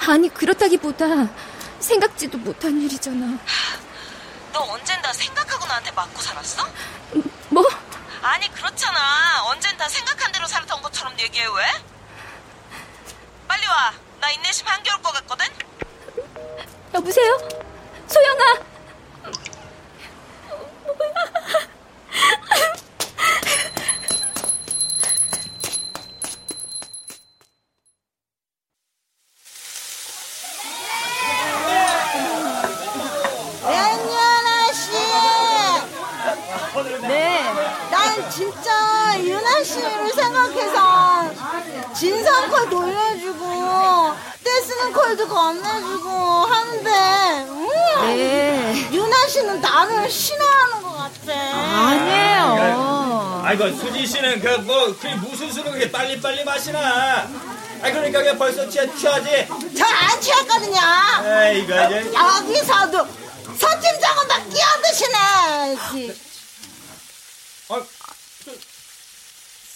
아니 0.08 0.28
그렇다기보다 0.32 1.06
생각지도 1.78 2.38
못한 2.38 2.80
일이잖아 2.80 3.38
너 4.52 4.60
언젠 4.60 5.00
다 5.02 5.12
생각하고 5.12 5.66
나한테 5.66 5.90
맞고 5.92 6.20
살았어? 6.20 6.66
뭐? 7.48 7.64
아니 8.22 8.52
그렇잖아. 8.52 9.44
언젠 9.44 9.76
다 9.78 9.88
생각한 9.88 10.30
대로 10.32 10.46
살았던 10.46 10.82
것처럼 10.82 11.18
얘기해 11.18 11.46
왜? 11.46 11.64
빨리 13.48 13.66
와. 13.66 13.92
나 14.20 14.30
인내심 14.30 14.66
한겨울 14.66 15.00
것 15.00 15.12
같거든. 15.12 15.46
여보세요? 16.94 17.38
소영아 18.08 18.70
씨. 34.72 34.92
네. 37.02 37.42
난 37.90 38.30
진짜 38.30 39.18
유나 39.18 39.62
씨를 39.64 40.12
생각해서 40.12 41.30
진상콜 41.94 42.70
돌려주고 42.70 44.14
떼쓰는 44.44 44.92
콜도 44.92 45.28
건네주고 45.28 46.10
하는데 46.10 46.90
음, 47.48 47.68
네. 48.06 48.88
유나 48.92 49.26
나를 49.88 50.10
싫어하는 50.10 50.82
것 50.82 50.92
같아. 50.92 51.32
아니에요. 51.32 53.42
아이고 53.44 53.70
수지 53.76 54.06
씨는 54.06 54.40
그 54.40 54.60
뭐 54.60 54.86
그게 54.96 55.14
무슨 55.14 55.50
술을 55.52 55.72
그렇게 55.72 55.90
빨리 55.90 56.20
빨리 56.20 56.44
마시나? 56.44 56.78
아 56.78 57.26
그러니까 57.82 58.18
그냥 58.20 58.38
벌써 58.38 58.68
취하, 58.68 58.84
취하지. 58.94 59.48
저안 59.78 60.20
취했거든요. 60.20 60.78
에이 61.24 61.60
이거 61.62 61.86
이제 61.86 62.12
여기서도 62.12 63.08
서 63.58 63.80
팀장은 63.80 64.28
다 64.28 64.38
끼어드시네. 64.44 65.16
아, 67.70 67.82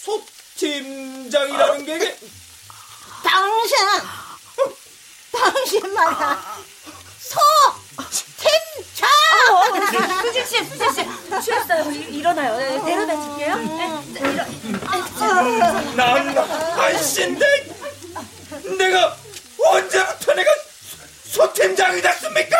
소 0.03 0.23
팀장이라는 0.57 1.85
게 1.85 2.19
당신, 3.23 3.77
당신 5.31 5.93
말이야. 5.93 6.55
소 7.19 7.39
팀장. 8.37 9.09
수진 10.21 10.44
씨, 10.55 10.65
수진 10.69 10.93
씨, 10.93 11.41
취했어요. 11.41 11.91
일- 11.91 12.15
일어나요. 12.15 12.57
네, 12.57 12.81
데려다 12.85 13.13
줄게요. 13.21 13.55
네, 13.57 14.03
네, 14.13 14.19
일어. 14.31 14.45
난 15.95 16.37
아이씨인데 16.79 17.45
내가 18.77 19.15
언제부터 19.71 20.33
내가 20.33 20.51
소 21.25 21.51
팀장이 21.53 22.01
됐습니까? 22.01 22.57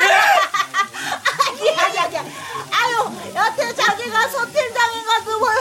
아니, 0.00 1.70
아니, 1.78 1.98
아니. 1.98 2.16
아유, 2.18 3.10
여태 3.34 3.74
자기가 3.74 4.28
소 4.28 4.44
팀장인가도 4.50 5.38
몰라. 5.38 5.60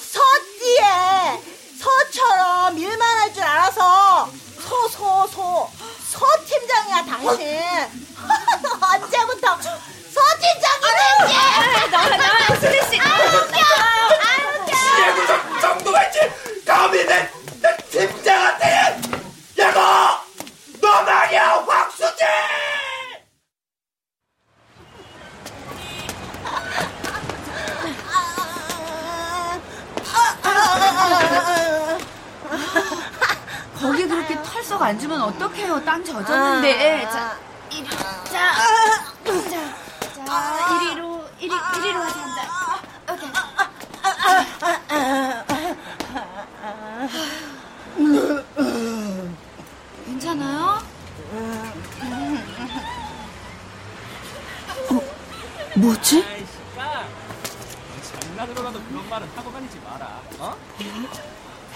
소띠에 0.00 1.42
소처럼 1.80 2.78
일만 2.78 3.18
할 3.18 3.32
줄 3.34 3.42
알아서 3.42 4.30
소, 4.60 4.88
소, 4.88 5.26
소. 5.28 5.70
소 6.08 6.26
팀장이야, 6.46 7.04
당신. 7.04 7.60
언제부터 8.80 9.56
소 9.60 10.20
팀장이 10.40 10.82
됐지? 10.98 11.90
나와, 11.90 12.08
나와, 12.16 12.38
수진 12.60 12.90
씨. 12.90 13.00
아유, 13.00 13.28
웃겨. 13.36 13.56
아유, 14.24 14.62
웃겨. 14.62 14.72
지혜구 14.76 15.60
정도가 15.60 16.04
있지 16.04 16.18
쏙 34.64 34.82
안 34.82 34.98
주면 34.98 35.20
어떡해요? 35.22 35.82
땅 35.84 36.04
젖었는데. 36.04 37.04
아. 37.06 37.10
자, 37.10 37.38
이리, 37.70 37.88
자, 37.88 37.96
자, 38.24 38.52
자, 40.26 40.82
이리로, 40.82 41.24
이리, 41.38 41.54
이리로 41.78 42.00
하자, 42.00 42.18
자. 42.34 43.14
오케이. 43.14 43.30
괜찮아요? 50.04 50.82
뭐지? 55.76 56.24
장난으로라도 58.12 58.80
그런 58.84 59.08
말은 59.08 59.28
하고 59.36 59.52
다니지 59.52 59.78
마라. 59.84 60.20
어? 60.38 60.56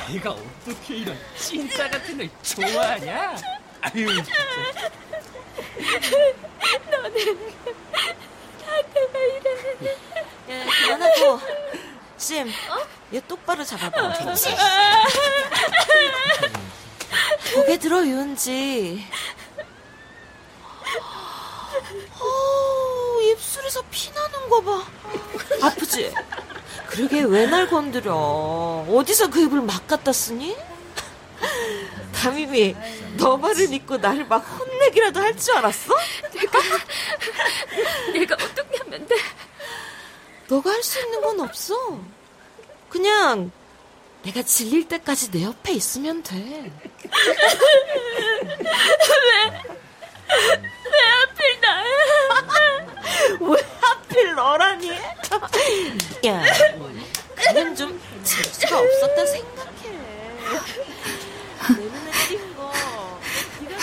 내가 0.09 0.31
어떻게 0.31 0.95
이런 0.97 1.17
찐따 1.39 1.89
같은 1.91 2.17
걸 2.19 2.29
좋아하냐? 2.43 3.37
아유, 3.83 4.23
진짜. 4.25 4.33
너는 6.91 7.12
나한테가 7.31 9.19
이래. 9.19 9.91
야, 10.51 10.67
그만하고. 10.87 11.41
심, 12.19 12.51
얘 13.13 13.21
똑바로 13.27 13.65
잡아봐. 13.65 14.19
고개 17.55 17.79
들어, 17.79 18.05
유은지. 18.05 19.05
어, 22.21 23.21
입술에서 23.23 23.83
피 23.91 24.11
나는 24.13 24.49
거 24.49 24.61
봐. 24.63 24.83
아프지? 25.63 26.13
그러게 26.89 27.23
왜 27.23 27.47
날 27.47 27.69
건드려? 27.69 28.15
어디서 28.89 29.29
그 29.31 29.41
입을 29.43 29.61
막 29.63 29.87
갖다 29.87 30.13
쓰니? 30.13 30.57
담임이 32.15 32.77
너 33.17 33.37
말을 33.37 33.69
믿고 33.69 33.97
나를 33.97 34.27
막 34.27 34.39
혼내기라도 34.39 35.21
할 35.21 35.37
줄 35.37 35.57
알았어? 35.57 35.95
내가 38.13 38.35
어떻게 38.35 38.79
하면 38.79 39.07
돼? 39.07 39.17
너가 40.49 40.71
할 40.71 40.83
수 40.83 41.01
있는 41.01 41.21
건 41.21 41.41
없어. 41.41 41.75
그냥 42.89 43.51
내가 44.23 44.43
질릴 44.43 44.87
때까지 44.89 45.31
내 45.31 45.43
옆에 45.45 45.73
있으면 45.73 46.23
돼. 46.23 46.37
왜? 46.37 46.71
왜 50.29 50.99
하필 51.21 51.61
나야? 51.61 51.85
왜 53.41 53.57
하필 53.81 54.35
너라니? 54.35 54.91
야, 56.27 56.43
그냥 57.35 57.75
좀 57.75 58.01
재수가 58.23 58.79
없었다 58.79 59.27
생각해. 59.27 59.99
내 61.77 61.83
눈에 61.85 62.11
띈 62.29 62.57
거. 62.57 62.71
네가 63.61 63.77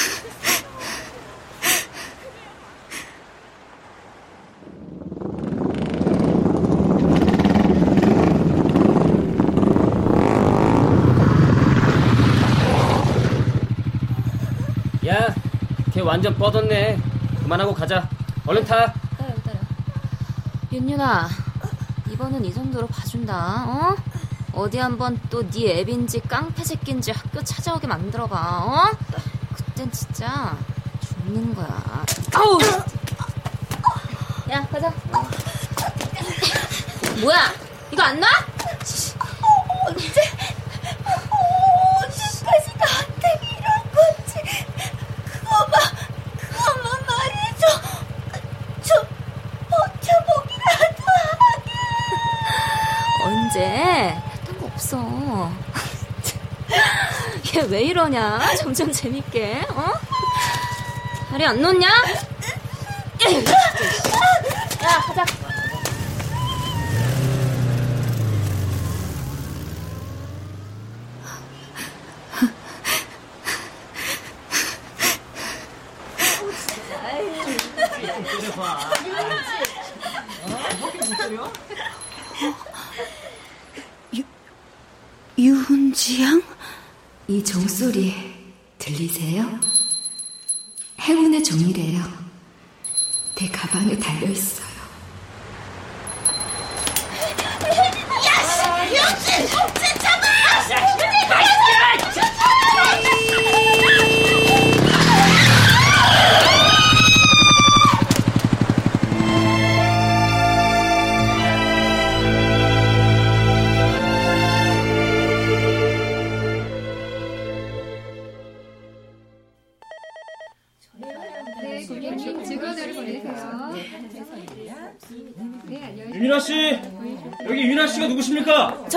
야, 15.07 15.33
걔 15.99 16.03
완전 16.03 16.33
뻗었네. 16.37 16.97
그만하고 17.43 17.73
가자. 17.73 18.07
얼른 18.45 18.63
타. 18.63 18.93
기다려 19.17 19.35
기다려. 19.35 19.59
윤윤아, 20.71 21.27
이번은 22.11 22.45
이 22.45 22.53
정도로 22.53 22.87
봐준다. 22.87 23.65
어? 23.67 23.95
어디 24.53 24.77
한번 24.77 25.19
또 25.29 25.43
네 25.49 25.79
앱인지 25.81 26.21
깡패 26.21 26.63
새끼인지 26.63 27.11
학교 27.11 27.43
찾아오게 27.43 27.85
만들어봐. 27.87 28.35
어? 28.65 28.91
그땐 29.53 29.91
진짜 29.91 30.55
죽는 31.01 31.53
거야. 31.53 32.05
아우! 32.33 32.57
야, 34.51 34.65
가자. 34.71 34.93
뭐야? 37.21 37.51
이거 37.91 38.03
안 38.03 38.19
나? 38.21 38.27
언제, 39.85 40.21
얘왜 57.59 57.83
이러냐? 57.83 58.55
점점 58.55 58.89
재밌게, 58.89 59.65
어? 59.71 59.91
다리 61.29 61.45
안 61.45 61.61
놓냐? 61.61 61.87
야, 64.81 65.01
가자. 65.01 65.25
유훈지 85.37 86.23
양? 86.23 86.41
이종 87.79 88.28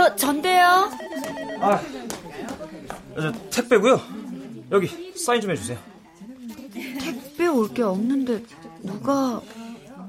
저 0.03 0.17
전데요. 0.17 0.91
아, 1.61 1.81
저 3.15 3.33
택배고요. 3.51 4.01
여기 4.73 5.13
사인 5.15 5.41
좀 5.41 5.53
해주세요. 5.53 5.79
택배 6.73 7.47
올 7.47 7.69
게 7.73 7.83
없는데 7.83 8.43
누가? 8.83 9.41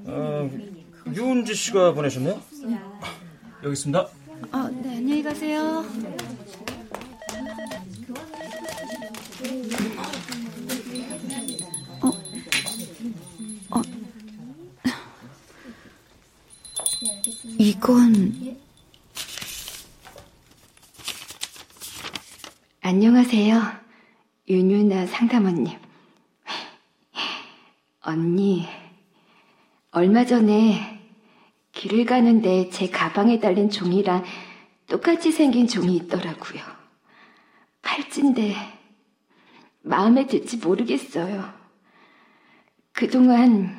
어, 0.05 0.49
유은지 1.13 1.53
씨가 1.53 1.93
보내셨네요. 1.93 2.41
여기 3.63 3.73
있습니다. 3.73 4.07
아, 4.51 4.69
네 4.81 4.97
안녕히 4.97 5.21
가세요. 5.21 5.85
어, 12.01 12.07
어, 13.77 13.81
이건 17.59 18.42
안녕하세요. 22.93 23.59
윤유나 24.47 25.07
상담원님. 25.07 25.79
언니, 28.01 28.67
얼마 29.89 30.23
전에 30.27 31.01
길을 31.71 32.05
가는데 32.05 32.69
제 32.69 32.89
가방에 32.89 33.39
달린 33.39 33.71
종이랑 33.71 34.23
똑같이 34.85 35.31
생긴 35.31 35.65
종이 35.65 35.95
있더라고요. 35.95 36.61
팔찌인데 37.81 38.53
마음에 39.81 40.27
들지 40.27 40.57
모르겠어요. 40.57 41.51
그동안 42.91 43.75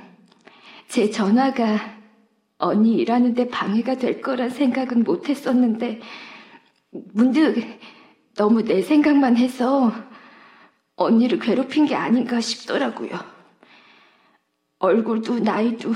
제 0.89 1.09
전화가 1.09 2.01
언니 2.59 2.97
일하는데 2.97 3.47
방해가 3.47 3.95
될 3.95 4.21
거란 4.21 4.51
생각은 4.51 5.05
못 5.05 5.29
했었는데 5.29 6.01
문득 6.91 7.55
너무 8.37 8.63
내 8.63 8.83
생각만 8.83 9.37
해서 9.37 9.93
언니를 10.97 11.39
괴롭힌 11.39 11.87
게 11.87 11.95
아닌가 11.95 12.41
싶더라고요. 12.41 13.11
얼굴도 14.79 15.41
나이도 15.41 15.93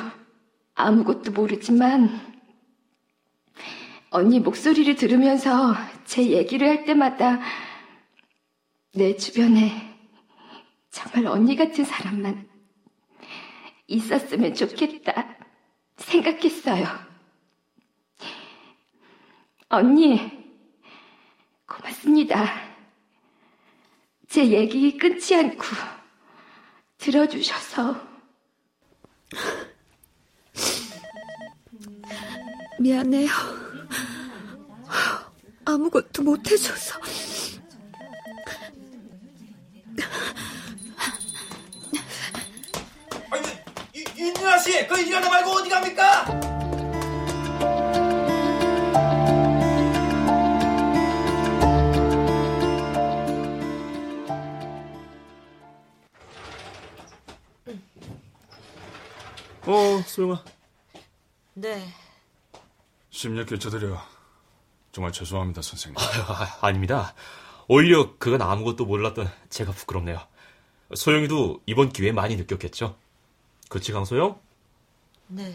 아무것도 0.75 1.33
모르지만 1.33 2.21
언니 4.11 4.41
목소리를 4.41 4.95
들으면서 4.95 5.75
제 6.05 6.31
얘기를 6.31 6.69
할 6.69 6.85
때마다 6.85 7.41
내 8.95 9.17
주변에 9.17 9.97
정말 10.91 11.27
언니 11.27 11.57
같은 11.57 11.85
사람만 11.85 12.49
있었으면 13.89 14.55
좋겠다 14.55 15.37
생각했어요. 15.97 16.87
언니, 19.69 20.38
고맙습니다. 21.69 22.47
제 24.29 24.47
얘기 24.47 24.97
끊지 24.97 25.35
않고 25.37 25.65
들어주셔서. 26.97 28.09
미안해요. 32.81 33.29
아무것도 35.65 36.23
못해줘서. 36.23 36.99
윤준아 44.17 44.59
씨, 44.59 44.87
그 44.89 45.01
일하다 45.01 45.29
말고 45.29 45.51
어디 45.51 45.69
갑니까? 45.69 46.48
어, 59.69 60.01
소영아. 60.01 60.43
네. 61.53 61.87
심력 63.11 63.51
교차드려 63.51 64.01
정말 64.93 65.13
죄송합니다, 65.13 65.61
선생님. 65.61 65.99
아, 65.99 66.59
아 66.63 66.73
닙니다. 66.73 67.15
오히려 67.69 68.17
그건 68.17 68.41
아무것도 68.41 68.87
몰랐던 68.87 69.31
제가 69.51 69.73
부끄럽네요. 69.73 70.21
소영이도 70.95 71.61
이번 71.67 71.91
기회에 71.91 72.13
많이 72.13 72.37
느꼈겠죠? 72.37 72.97
그치, 73.69 73.93
강소영? 73.93 74.41
네. 75.27 75.55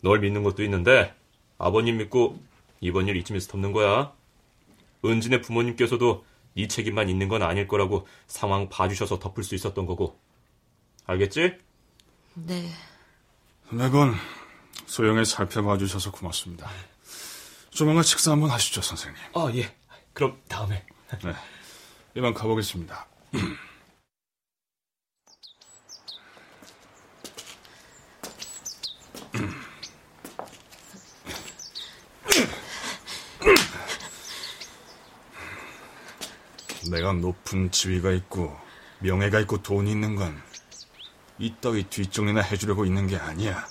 널 0.00 0.20
믿는 0.20 0.44
것도 0.44 0.62
있는데 0.62 1.12
아버님 1.58 1.96
믿고 1.96 2.38
이번 2.80 3.08
일 3.08 3.16
이쯤에서 3.16 3.50
덮는 3.50 3.72
거야. 3.72 4.12
은진의 5.04 5.42
부모님께서도 5.42 6.24
네 6.54 6.68
책임만 6.68 7.08
있는 7.08 7.26
건 7.26 7.42
아닐 7.42 7.66
거라고 7.66 8.06
상황 8.28 8.68
봐주셔서 8.68 9.18
덮을 9.18 9.42
수 9.42 9.56
있었던 9.56 9.86
거고. 9.86 10.16
알겠지? 11.06 11.65
네. 12.38 12.70
매번 13.70 14.14
소영을 14.84 15.24
살펴봐 15.24 15.78
주셔서 15.78 16.10
고맙습니다. 16.10 16.70
조만간 17.70 18.02
식사 18.02 18.30
한번 18.30 18.50
하시죠, 18.50 18.82
선생님. 18.82 19.18
아, 19.34 19.50
예. 19.54 19.74
그럼 20.12 20.38
다음에. 20.46 20.84
네. 21.24 21.34
이만 22.14 22.34
가보겠습니다. 22.34 23.06
내가 36.90 37.14
높은 37.14 37.70
지위가 37.70 38.12
있고 38.12 38.54
명예가 39.00 39.40
있고 39.40 39.62
돈이 39.62 39.90
있는 39.90 40.16
건 40.16 40.40
이 41.38 41.54
따위 41.60 41.84
뒷정리나 41.84 42.40
해주려고 42.40 42.84
있는 42.84 43.06
게 43.06 43.16
아니야. 43.16 43.66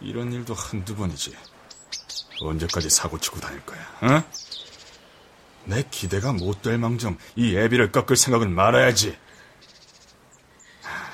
이런 0.00 0.32
일도 0.32 0.54
한두 0.54 0.94
번이지. 0.94 1.34
언제까지 2.40 2.88
사고치고 2.90 3.40
다닐 3.40 3.64
거야, 3.66 3.80
어? 4.02 4.22
내 5.64 5.82
기대가 5.90 6.32
못 6.32 6.62
될 6.62 6.78
망정 6.78 7.18
이 7.34 7.56
애비를 7.56 7.90
꺾을 7.92 8.16
생각은 8.16 8.54
말아야지. 8.54 9.18
하, 10.82 11.10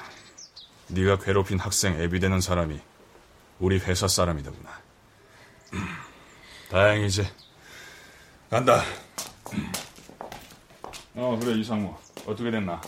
네가 0.88 1.18
괴롭힌 1.20 1.58
학생 1.58 1.98
애비 2.00 2.20
되는 2.20 2.40
사람이 2.40 2.78
우리 3.58 3.78
회사 3.78 4.06
사람이더구나. 4.06 4.80
음, 5.74 5.86
다행이지. 6.70 7.26
간다. 8.50 8.82
어, 11.14 11.38
그래, 11.40 11.54
이상무. 11.58 11.96
어떻게 12.26 12.50
됐나? 12.50 12.80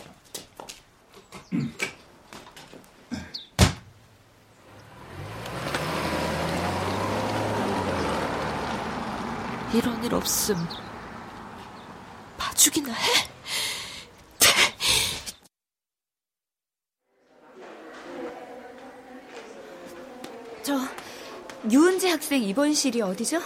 이런 9.75 10.03
일 10.05 10.14
없음. 10.14 10.57
봐주기나 12.39 12.93
해? 12.93 13.29
저 20.62 20.75
유은지 21.71 22.09
학생 22.09 22.43
입원실이 22.43 23.01
어디죠? 23.01 23.41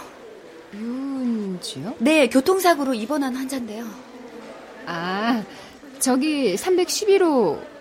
유은지요? 0.73 1.95
네, 1.99 2.27
교통사고로 2.29 2.93
입원한 2.93 3.35
환자인데요. 3.35 3.85
아, 4.87 5.43
저기 5.99 6.55
311호. 6.55 7.71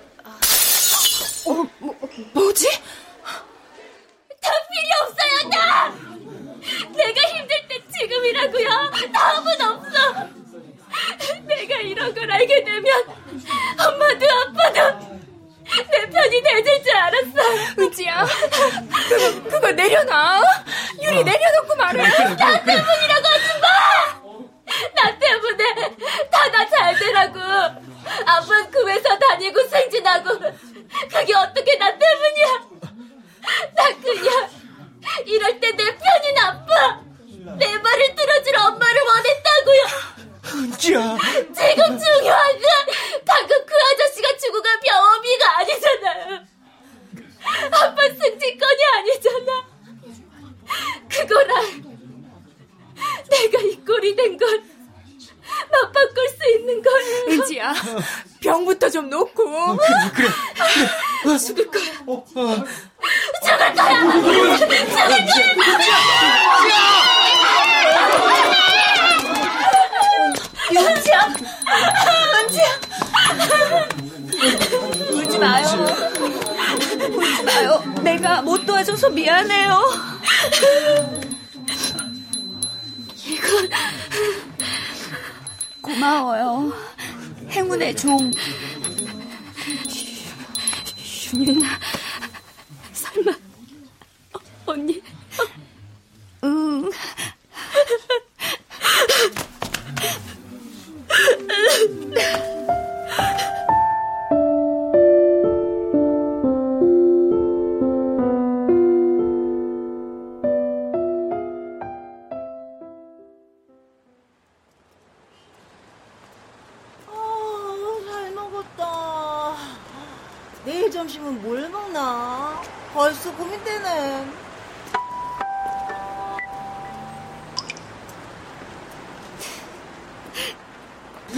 어, 1.47 1.67
뭐, 1.79 1.97
뭐지? 2.35 2.69
다 4.41 4.51
필요 4.71 5.09
없어요, 5.09 5.51
다! 5.51 5.89
내가 6.93 7.21
힘들 7.29 7.69
때 7.69 7.83
지금이라고요. 8.41 9.13
다음은 9.13 9.61
없어. 9.63 10.29
내가 11.47 11.77
이런 11.81 12.15
걸 12.15 12.31
알게 12.31 12.65
되면 12.65 13.03
엄마도 13.79 14.27
아빠도 14.31 15.11
내 15.91 16.09
편이 16.09 16.43
돼줄 16.43 16.83
줄 16.83 16.97
알았어. 16.97 17.79
은지야, 17.79 18.27
그거, 19.09 19.43
그거 19.51 19.71
내려놔. 19.73 20.43
유리 21.03 21.23
내려놓고 21.23 21.77
말해. 21.77 22.03
나 22.03 22.65
때문이라고 22.65 23.27
하지 23.29 23.61
마! 23.61 24.21
나 24.97 25.19
때문에 25.19 25.97
다 26.31 26.49
나 26.51 26.69
잘 26.69 26.99
되라고. 26.99 27.39
아빠는 28.27 28.71
그 28.73 28.89
회사 28.89 29.17
다니고 29.19 29.63
승진하고. 29.69 30.39
그게 31.13 31.35
어떻게 31.35 31.77
나 31.79 31.97
때문이야? 31.97 32.61
나 33.77 34.00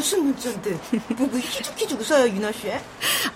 무슨 0.02 0.24
문자인데? 0.24 0.70
뭐그 1.14 1.38
희죽희죽 1.38 2.00
웃어요, 2.00 2.26
윤아 2.34 2.50
씨? 2.50 2.72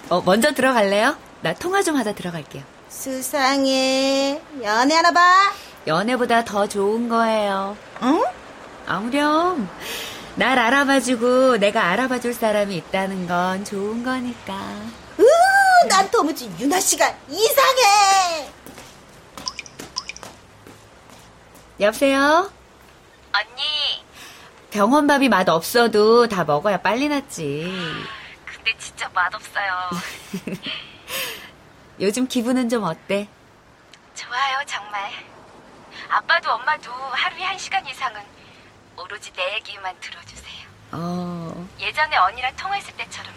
어, 0.08 0.20
먼저 0.22 0.52
들어갈래요? 0.52 1.16
나 1.40 1.54
통화 1.54 1.80
좀 1.80 1.94
하다 1.94 2.14
들어갈게요. 2.14 2.64
수상해. 2.88 4.42
연애하나 4.60 5.12
봐. 5.12 5.52
연애보다 5.86 6.44
더 6.44 6.66
좋은 6.66 7.08
거예요. 7.08 7.76
응? 8.02 8.24
아무렴. 8.84 9.68
날 10.34 10.58
알아봐주고 10.58 11.58
내가 11.58 11.84
알아봐줄 11.90 12.34
사람이 12.34 12.74
있다는 12.78 13.28
건 13.28 13.64
좋은 13.64 14.02
거니까. 14.02 14.54
으, 15.20 15.86
난 15.88 16.10
도무지 16.10 16.50
윤아 16.58 16.80
씨가 16.80 17.14
이상해. 17.30 18.50
여보세요? 21.78 22.50
언니, 23.32 23.62
병원 24.76 25.06
밥이 25.06 25.30
맛 25.30 25.48
없어도 25.48 26.28
다 26.28 26.44
먹어야 26.44 26.76
빨리 26.82 27.08
낫지. 27.08 27.64
근데 28.44 28.76
진짜 28.76 29.08
맛없어요. 29.14 29.72
요즘 31.98 32.28
기분은 32.28 32.68
좀 32.68 32.84
어때? 32.84 33.26
좋아요, 34.14 34.58
정말. 34.66 35.10
아빠도 36.10 36.50
엄마도 36.50 36.92
하루에 36.92 37.42
한 37.42 37.56
시간 37.56 37.86
이상은 37.86 38.20
오로지 38.98 39.32
내 39.32 39.54
얘기만 39.54 39.94
들어주세요. 39.98 40.66
어, 40.92 41.68
예전에 41.80 42.14
언니랑 42.18 42.54
통화했을 42.56 42.94
때처럼요. 42.98 43.32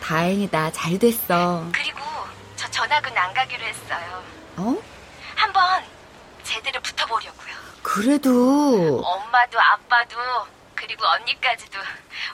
다행이다. 0.00 0.70
잘 0.70 1.00
됐어. 1.00 1.66
그리고 1.72 1.98
저 2.54 2.70
전학은 2.70 3.18
안 3.18 3.34
가기로 3.34 3.64
했어요. 3.64 4.22
어? 4.58 4.76
한번 5.34 5.82
제대로 6.44 6.80
붙어보려고요. 6.80 7.56
그래도 7.82 9.02
엄마도 9.04 9.60
아빠도 9.60 10.16
그리고 10.76 11.04
언니까지도 11.06 11.78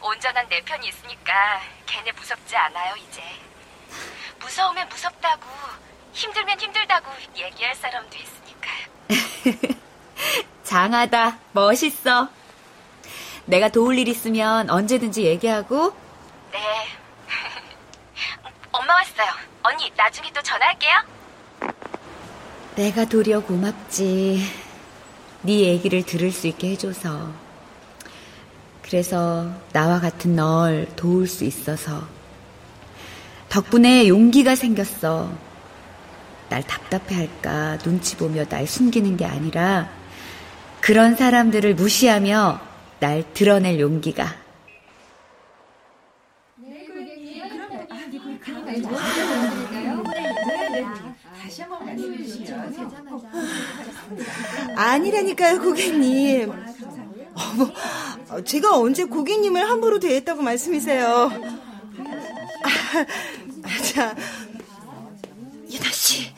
온전한 0.03 0.47
내 0.49 0.61
편이 0.62 0.88
있으니까 0.88 1.61
걔네 1.86 2.12
무섭지 2.12 2.57
않아요, 2.57 2.95
이제. 2.97 3.22
무서우면 4.40 4.88
무섭다고, 4.88 5.47
힘들면 6.12 6.61
힘들다고 6.61 7.11
얘기할 7.36 7.74
사람도 7.76 8.16
있으니까요. 8.18 9.78
장하다. 10.64 11.38
멋있어. 11.53 12.28
내가 13.47 13.68
도울 13.68 13.99
일 13.99 14.09
있으면 14.09 14.70
언제든지 14.70 15.24
얘기하고 15.24 15.97
네. 16.53 16.59
엄마 18.72 18.95
왔어요. 18.95 19.32
언니, 19.62 19.90
나중에 19.97 20.30
또 20.32 20.43
전화할게요. 20.43 20.93
내가 22.76 23.05
도리어 23.05 23.40
고맙지. 23.40 24.43
네 25.43 25.53
얘기를 25.61 26.05
들을 26.05 26.30
수 26.30 26.47
있게 26.47 26.70
해줘서. 26.70 27.32
그래서 28.93 29.51
나와 29.72 30.01
같은 30.01 30.36
널 30.36 30.86
도울 30.97 31.26
수 31.26 31.45
있어서. 31.45 32.07
덕분에 33.49 34.07
용기가 34.07 34.55
생겼어. 34.55 35.32
날 36.51 36.62
답답해 36.62 37.14
할까 37.14 37.78
눈치 37.78 38.18
보며 38.18 38.45
날 38.45 38.66
숨기는 38.66 39.16
게 39.16 39.24
아니라 39.24 39.88
그런 40.82 41.16
사람들을 41.16 41.74
무시하며 41.74 42.61
날 43.01 43.24
드러낼 43.32 43.80
용기가. 43.80 44.26
아니라니까요, 54.76 55.62
고객님. 55.62 56.53
어머, 57.34 57.64
어, 57.64 58.22
제가 58.45 58.78
언제 58.78 59.05
고객님을 59.05 59.68
함부로 59.68 59.99
대했다고 59.99 60.43
말씀이세요? 60.43 61.30
아, 63.64 63.83
자, 63.83 64.14
유나 65.70 65.91
씨, 65.93 66.33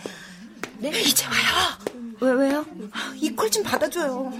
네 0.78 0.90
이제 1.00 1.24
와요. 1.26 1.78
왜 2.20 2.32
왜요? 2.32 2.64
이 3.16 3.30
콜 3.34 3.50
좀 3.50 3.62
받아줘요. 3.62 4.32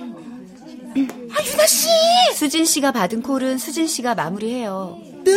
아, 0.97 1.43
유나 1.45 1.67
씨. 1.67 1.89
수진 2.35 2.65
씨가 2.65 2.93
받은 2.93 3.23
콜은 3.23 3.59
수진 3.59 3.87
씨가 3.87 4.15
마무리해요. 4.15 4.99
네? 5.25 5.33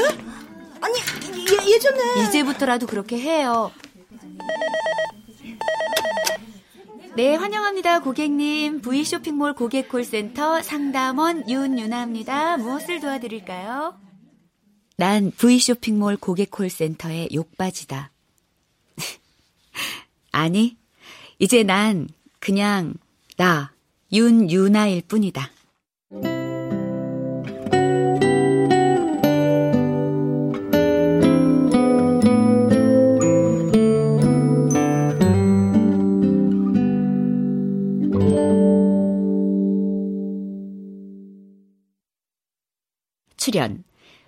아니 0.82 1.00
예, 1.00 1.72
예전에 1.72 2.28
이제부터라도 2.28 2.86
그렇게 2.88 3.18
해요. 3.20 3.72
네, 7.18 7.34
환영합니다, 7.34 8.02
고객님. 8.02 8.82
V 8.82 9.04
쇼핑몰 9.04 9.54
고객 9.54 9.90
콜센터 9.90 10.62
상담원 10.62 11.50
윤유나입니다. 11.50 12.58
무엇을 12.58 13.00
도와드릴까요? 13.00 14.00
난 14.98 15.32
V 15.32 15.58
쇼핑몰 15.58 16.16
고객 16.18 16.52
콜센터의 16.52 17.30
욕바지다. 17.34 18.12
아니, 20.32 20.78
이제 21.40 21.64
난 21.64 22.08
그냥 22.40 22.94
나 23.36 23.74
윤유나일 24.14 25.02
뿐이다. 25.08 25.50
출연 43.48 43.86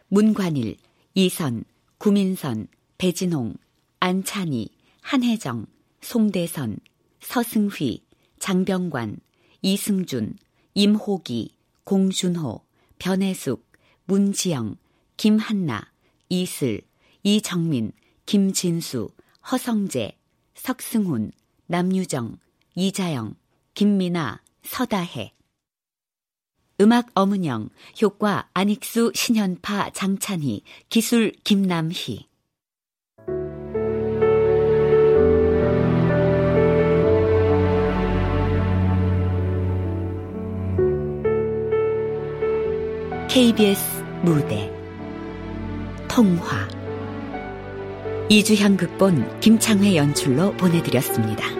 문관일, 0.07 0.77
이선, 1.13 1.65
구민선, 1.97 2.69
배진홍, 2.97 3.55
안찬희, 3.99 4.69
한혜정, 5.01 5.65
송대선, 5.99 6.79
서승휘, 7.19 8.05
장병관, 8.39 9.19
이승준, 9.61 10.37
임호기, 10.73 11.53
공준호, 11.83 12.61
변혜숙, 12.97 13.69
문지영, 14.05 14.77
김한나, 15.17 15.91
이슬, 16.29 16.79
이정민, 17.21 17.91
김진수, 18.25 19.09
허성재, 19.51 20.17
석승훈, 20.55 21.33
남유정, 21.67 22.37
이자영, 22.73 23.35
김미나, 23.73 24.41
서다혜. 24.63 25.33
음악 26.81 27.07
어문영, 27.13 27.69
효과 28.01 28.47
안익수, 28.53 29.11
신현파, 29.13 29.91
장찬희, 29.91 30.63
기술 30.87 31.33
김남희. 31.43 32.29
KBS 43.27 44.03
무대 44.23 44.71
통화 46.07 46.67
이주향 48.29 48.77
극본 48.77 49.39
김창회 49.39 49.95
연출로 49.95 50.53
보내드렸습니다. 50.53 51.58